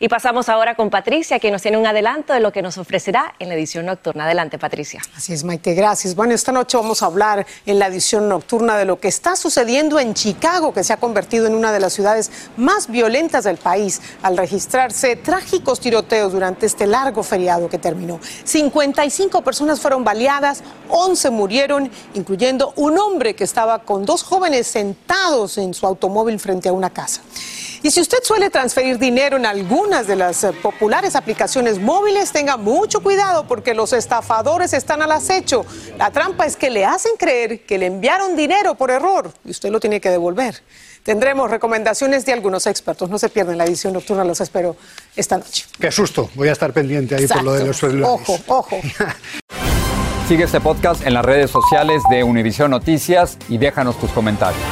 Y 0.00 0.08
pasamos 0.08 0.48
ahora 0.48 0.76
con 0.76 0.90
Patricia, 0.90 1.40
que 1.40 1.50
nos 1.50 1.60
tiene 1.60 1.76
un 1.76 1.84
adelanto 1.84 2.32
de 2.32 2.38
lo 2.38 2.52
que 2.52 2.62
nos 2.62 2.78
ofrecerá 2.78 3.34
en 3.40 3.48
la 3.48 3.56
edición 3.56 3.84
nocturna. 3.84 4.26
Adelante, 4.26 4.56
Patricia. 4.56 5.02
Así 5.16 5.32
es, 5.32 5.42
Maite, 5.42 5.74
gracias. 5.74 6.14
Bueno, 6.14 6.34
esta 6.34 6.52
noche 6.52 6.76
vamos 6.76 7.02
a 7.02 7.06
hablar 7.06 7.44
en 7.66 7.80
la 7.80 7.88
edición 7.88 8.28
nocturna 8.28 8.76
de 8.76 8.84
lo 8.84 9.00
que 9.00 9.08
está 9.08 9.34
sucediendo 9.34 9.98
en 9.98 10.14
Chicago, 10.14 10.72
que 10.72 10.84
se 10.84 10.92
ha 10.92 10.98
convertido 10.98 11.48
en 11.48 11.56
una 11.56 11.72
de 11.72 11.80
las 11.80 11.94
ciudades 11.94 12.30
más 12.56 12.86
violentas 12.86 13.42
del 13.42 13.56
país 13.56 14.00
al 14.22 14.36
registrarse 14.36 15.16
trágicos 15.16 15.80
tiroteos 15.80 16.30
durante 16.30 16.66
este 16.66 16.86
largo 16.86 17.24
feriado 17.24 17.68
que 17.68 17.78
terminó. 17.78 18.20
55 18.44 19.42
personas 19.42 19.80
fueron 19.80 20.04
baleadas, 20.04 20.62
11 20.90 21.30
murieron, 21.30 21.90
incluyendo 22.14 22.72
un 22.76 22.96
hombre 22.98 23.34
que 23.34 23.42
estaba 23.42 23.80
con 23.80 24.04
dos 24.04 24.22
jóvenes 24.22 24.68
sentados 24.68 25.58
en 25.58 25.74
su 25.74 25.88
automóvil 25.88 26.38
frente 26.38 26.68
a 26.68 26.72
una 26.72 26.90
casa. 26.90 27.20
Y 27.82 27.90
si 27.90 28.00
usted 28.00 28.18
suele 28.22 28.50
transferir 28.50 28.98
dinero 28.98 29.36
en 29.36 29.46
algunas 29.46 30.06
de 30.06 30.16
las 30.16 30.42
eh, 30.42 30.52
populares 30.52 31.14
aplicaciones 31.14 31.78
móviles, 31.78 32.32
tenga 32.32 32.56
mucho 32.56 33.00
cuidado 33.02 33.46
porque 33.46 33.74
los 33.74 33.92
estafadores 33.92 34.72
están 34.72 35.02
al 35.02 35.12
acecho. 35.12 35.64
La 35.96 36.10
trampa 36.10 36.46
es 36.46 36.56
que 36.56 36.70
le 36.70 36.84
hacen 36.84 37.12
creer 37.16 37.64
que 37.64 37.78
le 37.78 37.86
enviaron 37.86 38.36
dinero 38.36 38.74
por 38.74 38.90
error 38.90 39.32
y 39.44 39.50
usted 39.50 39.70
lo 39.70 39.78
tiene 39.78 40.00
que 40.00 40.10
devolver. 40.10 40.62
Tendremos 41.04 41.50
recomendaciones 41.50 42.26
de 42.26 42.32
algunos 42.32 42.66
expertos. 42.66 43.08
No 43.08 43.18
se 43.18 43.28
pierdan 43.28 43.56
la 43.56 43.64
edición 43.64 43.92
nocturna, 43.92 44.24
los 44.24 44.40
espero 44.40 44.76
esta 45.14 45.38
noche. 45.38 45.64
Qué 45.78 45.92
susto, 45.92 46.28
voy 46.34 46.48
a 46.48 46.52
estar 46.52 46.72
pendiente 46.72 47.14
ahí 47.14 47.26
por 47.26 47.42
lo 47.44 47.52
de 47.52 47.64
los 47.64 47.76
celulares. 47.76 48.28
Ojo, 48.28 48.38
ojo. 48.48 48.80
Sigue 50.28 50.44
este 50.44 50.60
podcast 50.60 51.06
en 51.06 51.14
las 51.14 51.24
redes 51.24 51.50
sociales 51.50 52.02
de 52.10 52.22
Univision 52.22 52.70
Noticias 52.70 53.38
y 53.48 53.56
déjanos 53.56 53.98
tus 53.98 54.10
comentarios. 54.10 54.62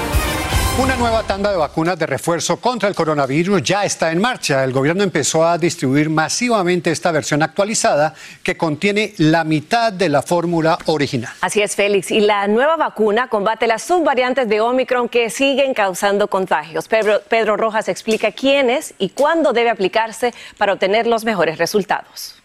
Una 0.78 0.94
nueva 0.94 1.22
tanda 1.22 1.50
de 1.50 1.56
vacunas 1.56 1.98
de 1.98 2.04
refuerzo 2.04 2.60
contra 2.60 2.86
el 2.86 2.94
coronavirus 2.94 3.62
ya 3.62 3.86
está 3.86 4.12
en 4.12 4.20
marcha. 4.20 4.62
El 4.62 4.74
gobierno 4.74 5.02
empezó 5.02 5.46
a 5.46 5.56
distribuir 5.56 6.10
masivamente 6.10 6.90
esta 6.90 7.10
versión 7.12 7.42
actualizada 7.42 8.12
que 8.42 8.58
contiene 8.58 9.14
la 9.16 9.42
mitad 9.44 9.90
de 9.90 10.10
la 10.10 10.20
fórmula 10.20 10.76
original. 10.84 11.32
Así 11.40 11.62
es, 11.62 11.74
Félix. 11.74 12.10
Y 12.10 12.20
la 12.20 12.46
nueva 12.46 12.76
vacuna 12.76 13.28
combate 13.28 13.66
las 13.66 13.84
subvariantes 13.84 14.50
de 14.50 14.60
Omicron 14.60 15.08
que 15.08 15.30
siguen 15.30 15.72
causando 15.72 16.28
contagios. 16.28 16.88
Pedro, 16.88 17.22
Pedro 17.26 17.56
Rojas 17.56 17.88
explica 17.88 18.30
quién 18.32 18.68
es 18.68 18.92
y 18.98 19.08
cuándo 19.08 19.54
debe 19.54 19.70
aplicarse 19.70 20.34
para 20.58 20.74
obtener 20.74 21.06
los 21.06 21.24
mejores 21.24 21.56
resultados. 21.56 22.42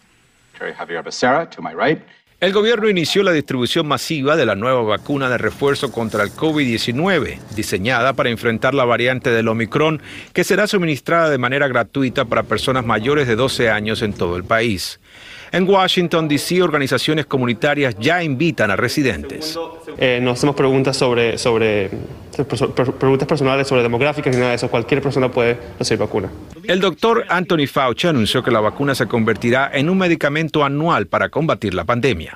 Javier 0.78 1.02
Becerra, 1.02 1.50
to 1.50 1.60
my 1.60 1.74
right. 1.74 2.00
El 2.42 2.52
gobierno 2.52 2.88
inició 2.88 3.22
la 3.22 3.30
distribución 3.30 3.86
masiva 3.86 4.34
de 4.34 4.44
la 4.44 4.56
nueva 4.56 4.82
vacuna 4.82 5.30
de 5.30 5.38
refuerzo 5.38 5.92
contra 5.92 6.24
el 6.24 6.32
COVID-19, 6.32 7.38
diseñada 7.54 8.14
para 8.14 8.30
enfrentar 8.30 8.74
la 8.74 8.84
variante 8.84 9.30
del 9.30 9.46
Omicron, 9.46 10.02
que 10.32 10.42
será 10.42 10.66
suministrada 10.66 11.30
de 11.30 11.38
manera 11.38 11.68
gratuita 11.68 12.24
para 12.24 12.42
personas 12.42 12.84
mayores 12.84 13.28
de 13.28 13.36
12 13.36 13.70
años 13.70 14.02
en 14.02 14.12
todo 14.12 14.36
el 14.36 14.42
país. 14.42 14.98
En 15.52 15.68
Washington, 15.68 16.26
D.C., 16.26 16.62
organizaciones 16.62 17.26
comunitarias 17.26 17.94
ya 18.00 18.24
invitan 18.24 18.72
a 18.72 18.76
residentes. 18.76 19.56
Eh, 19.98 20.18
no 20.20 20.30
hacemos 20.32 20.56
preguntas 20.56 20.96
sobre, 20.96 21.36
sobre 21.38 21.90
preguntas 22.98 23.28
personales 23.28 23.68
sobre 23.68 23.82
demográficas 23.82 24.34
ni 24.34 24.38
nada 24.38 24.50
de 24.50 24.56
eso. 24.56 24.68
Cualquier 24.68 25.02
persona 25.02 25.30
puede 25.30 25.58
recibir 25.78 26.00
vacuna. 26.00 26.30
El 26.64 26.80
doctor 26.80 27.26
Anthony 27.28 27.66
Fauci 27.70 28.08
anunció 28.08 28.42
que 28.42 28.50
la 28.50 28.60
vacuna 28.60 28.94
se 28.94 29.06
convertirá 29.06 29.70
en 29.74 29.90
un 29.90 29.98
medicamento 29.98 30.64
anual 30.64 31.06
para 31.06 31.28
combatir 31.28 31.74
la 31.74 31.84
pandemia. 31.84 31.92
pandemia. 31.92 32.31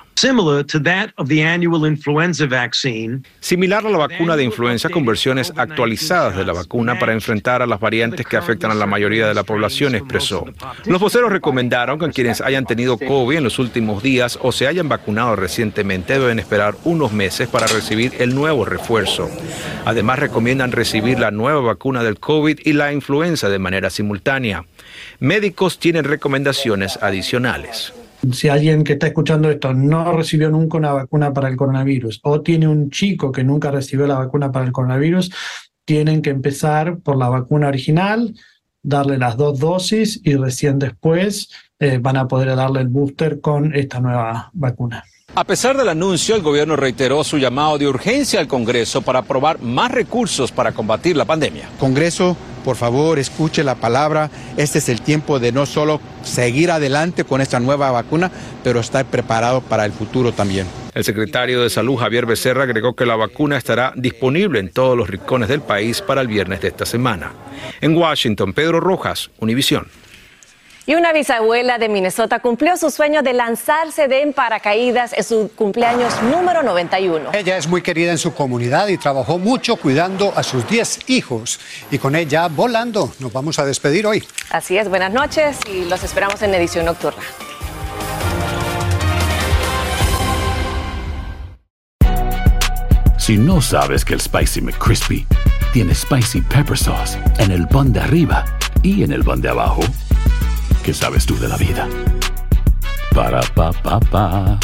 Similar 3.40 3.86
a 3.86 3.90
la 3.90 3.98
vacuna 3.98 4.34
de 4.34 4.44
influenza 4.44 4.88
con 4.88 5.04
versiones 5.04 5.52
actualizadas 5.54 6.34
de 6.34 6.44
la 6.46 6.54
vacuna 6.54 6.98
para 6.98 7.12
enfrentar 7.12 7.60
a 7.60 7.66
las 7.66 7.78
variantes 7.78 8.24
que 8.24 8.38
afectan 8.38 8.70
a 8.70 8.74
la 8.74 8.86
mayoría 8.86 9.28
de 9.28 9.34
la 9.34 9.42
población, 9.42 9.94
expresó. 9.94 10.46
Los 10.86 11.02
voceros 11.02 11.30
recomendaron 11.30 11.98
que 11.98 12.08
quienes 12.10 12.40
hayan 12.40 12.64
tenido 12.64 12.96
COVID 12.96 13.36
en 13.36 13.44
los 13.44 13.58
últimos 13.58 14.02
días 14.02 14.38
o 14.40 14.52
se 14.52 14.66
hayan 14.66 14.88
vacunado 14.88 15.36
recientemente 15.36 16.18
deben 16.18 16.38
esperar 16.38 16.76
unos 16.84 17.12
meses 17.12 17.46
para 17.46 17.66
recibir 17.66 18.14
el 18.18 18.34
nuevo 18.34 18.64
refuerzo. 18.64 19.30
Además, 19.84 20.18
recomiendan 20.18 20.72
recibir 20.72 21.18
la 21.18 21.30
nueva 21.30 21.60
vacuna 21.60 22.02
del 22.02 22.18
COVID 22.18 22.60
y 22.64 22.72
la 22.72 22.90
influenza 22.90 23.50
de 23.50 23.58
manera 23.58 23.90
simultánea. 23.90 24.64
Médicos 25.20 25.78
tienen 25.78 26.04
recomendaciones 26.04 26.98
adicionales. 27.02 27.92
Si 28.32 28.48
alguien 28.48 28.84
que 28.84 28.94
está 28.94 29.08
escuchando 29.08 29.50
esto 29.50 29.74
no 29.74 30.12
recibió 30.12 30.50
nunca 30.50 30.78
una 30.78 30.92
vacuna 30.92 31.32
para 31.32 31.48
el 31.48 31.56
coronavirus 31.56 32.20
o 32.22 32.40
tiene 32.42 32.68
un 32.68 32.90
chico 32.90 33.32
que 33.32 33.44
nunca 33.44 33.70
recibió 33.70 34.06
la 34.06 34.18
vacuna 34.18 34.52
para 34.52 34.64
el 34.64 34.72
coronavirus, 34.72 35.30
tienen 35.84 36.22
que 36.22 36.30
empezar 36.30 36.98
por 36.98 37.16
la 37.16 37.28
vacuna 37.28 37.68
original, 37.68 38.34
darle 38.82 39.18
las 39.18 39.36
dos 39.36 39.58
dosis 39.58 40.20
y 40.24 40.34
recién 40.34 40.78
después 40.78 41.48
eh, 41.78 41.98
van 41.98 42.16
a 42.16 42.28
poder 42.28 42.54
darle 42.56 42.80
el 42.80 42.88
booster 42.88 43.40
con 43.40 43.74
esta 43.74 44.00
nueva 44.00 44.50
vacuna. 44.52 45.04
A 45.38 45.44
pesar 45.44 45.76
del 45.76 45.90
anuncio, 45.90 46.34
el 46.34 46.40
gobierno 46.40 46.76
reiteró 46.76 47.22
su 47.22 47.36
llamado 47.36 47.76
de 47.76 47.86
urgencia 47.86 48.40
al 48.40 48.48
Congreso 48.48 49.02
para 49.02 49.18
aprobar 49.18 49.60
más 49.60 49.90
recursos 49.90 50.50
para 50.50 50.72
combatir 50.72 51.14
la 51.14 51.26
pandemia. 51.26 51.68
Congreso, 51.78 52.34
por 52.64 52.76
favor, 52.76 53.18
escuche 53.18 53.62
la 53.62 53.74
palabra. 53.74 54.30
Este 54.56 54.78
es 54.78 54.88
el 54.88 55.02
tiempo 55.02 55.38
de 55.38 55.52
no 55.52 55.66
solo 55.66 56.00
seguir 56.22 56.70
adelante 56.70 57.24
con 57.24 57.42
esta 57.42 57.60
nueva 57.60 57.90
vacuna, 57.90 58.30
pero 58.64 58.80
estar 58.80 59.04
preparado 59.04 59.60
para 59.60 59.84
el 59.84 59.92
futuro 59.92 60.32
también. 60.32 60.66
El 60.94 61.04
secretario 61.04 61.60
de 61.60 61.68
Salud, 61.68 61.96
Javier 61.96 62.24
Becerra, 62.24 62.62
agregó 62.62 62.96
que 62.96 63.04
la 63.04 63.16
vacuna 63.16 63.58
estará 63.58 63.92
disponible 63.94 64.58
en 64.58 64.70
todos 64.70 64.96
los 64.96 65.10
rincones 65.10 65.50
del 65.50 65.60
país 65.60 66.00
para 66.00 66.22
el 66.22 66.28
viernes 66.28 66.62
de 66.62 66.68
esta 66.68 66.86
semana. 66.86 67.32
En 67.82 67.94
Washington, 67.94 68.54
Pedro 68.54 68.80
Rojas, 68.80 69.28
Univisión. 69.38 69.86
Y 70.88 70.94
una 70.94 71.12
bisabuela 71.12 71.78
de 71.78 71.88
Minnesota 71.88 72.38
cumplió 72.38 72.76
su 72.76 72.92
sueño 72.92 73.20
de 73.22 73.32
lanzarse 73.32 74.06
de 74.06 74.22
en 74.22 74.32
paracaídas 74.32 75.12
en 75.14 75.24
su 75.24 75.50
cumpleaños 75.52 76.22
número 76.22 76.62
91. 76.62 77.30
Ella 77.32 77.56
es 77.56 77.66
muy 77.66 77.82
querida 77.82 78.12
en 78.12 78.18
su 78.18 78.32
comunidad 78.32 78.86
y 78.86 78.96
trabajó 78.96 79.36
mucho 79.36 79.74
cuidando 79.74 80.32
a 80.36 80.44
sus 80.44 80.68
10 80.68 81.10
hijos. 81.10 81.58
Y 81.90 81.98
con 81.98 82.14
ella 82.14 82.46
volando, 82.46 83.12
nos 83.18 83.32
vamos 83.32 83.58
a 83.58 83.64
despedir 83.64 84.06
hoy. 84.06 84.24
Así 84.50 84.78
es, 84.78 84.88
buenas 84.88 85.12
noches 85.12 85.58
y 85.68 85.86
los 85.86 86.04
esperamos 86.04 86.40
en 86.42 86.54
edición 86.54 86.84
nocturna. 86.84 87.22
Si 93.18 93.36
no 93.36 93.60
sabes 93.60 94.04
que 94.04 94.14
el 94.14 94.20
Spicy 94.20 94.60
McCrispy 94.60 95.26
tiene 95.72 95.96
Spicy 95.96 96.42
Pepper 96.42 96.78
Sauce 96.78 97.18
en 97.38 97.50
el 97.50 97.66
pan 97.66 97.92
de 97.92 97.98
arriba 97.98 98.44
y 98.84 99.02
en 99.02 99.10
el 99.10 99.24
pan 99.24 99.40
de 99.40 99.48
abajo, 99.48 99.80
¿qué 100.86 100.94
sabes 100.94 101.26
tú 101.26 101.36
de 101.38 101.48
la 101.48 101.56
vida? 101.56 101.88
Para, 103.12 103.40
pa, 103.54 103.72
pa, 103.72 103.98
pa. 103.98 104.60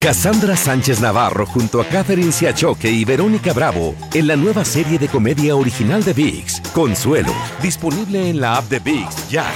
Cassandra 0.00 0.56
Sánchez 0.56 1.00
Navarro 1.00 1.46
junto 1.46 1.80
a 1.80 1.84
Catherine 1.84 2.32
Siachoque 2.32 2.90
y 2.90 3.04
Verónica 3.04 3.52
Bravo 3.52 3.94
en 4.14 4.26
la 4.26 4.36
nueva 4.36 4.64
serie 4.64 4.98
de 4.98 5.08
comedia 5.08 5.54
original 5.54 6.02
de 6.02 6.12
VIX, 6.12 6.60
Consuelo, 6.72 7.32
disponible 7.62 8.28
en 8.28 8.40
la 8.40 8.56
app 8.56 8.68
de 8.68 8.80
VIX 8.80 9.30
ya. 9.30 9.46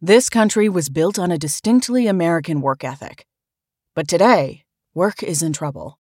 This 0.00 0.30
country 0.30 0.68
was 0.70 0.88
built 0.88 1.18
on 1.18 1.30
a 1.30 1.36
distinctly 1.36 2.06
American 2.06 2.62
work 2.62 2.84
ethic. 2.84 3.26
But 3.94 4.08
today, 4.08 4.62
work 4.94 5.22
is 5.22 5.42
in 5.42 5.52
trouble. 5.52 5.98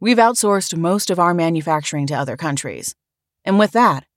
We've 0.00 0.18
outsourced 0.18 0.76
most 0.76 1.10
of 1.10 1.18
our 1.18 1.34
manufacturing 1.34 2.06
to 2.08 2.14
other 2.14 2.36
countries. 2.36 2.94
And 3.44 3.58
with 3.58 3.72
that, 3.72 4.04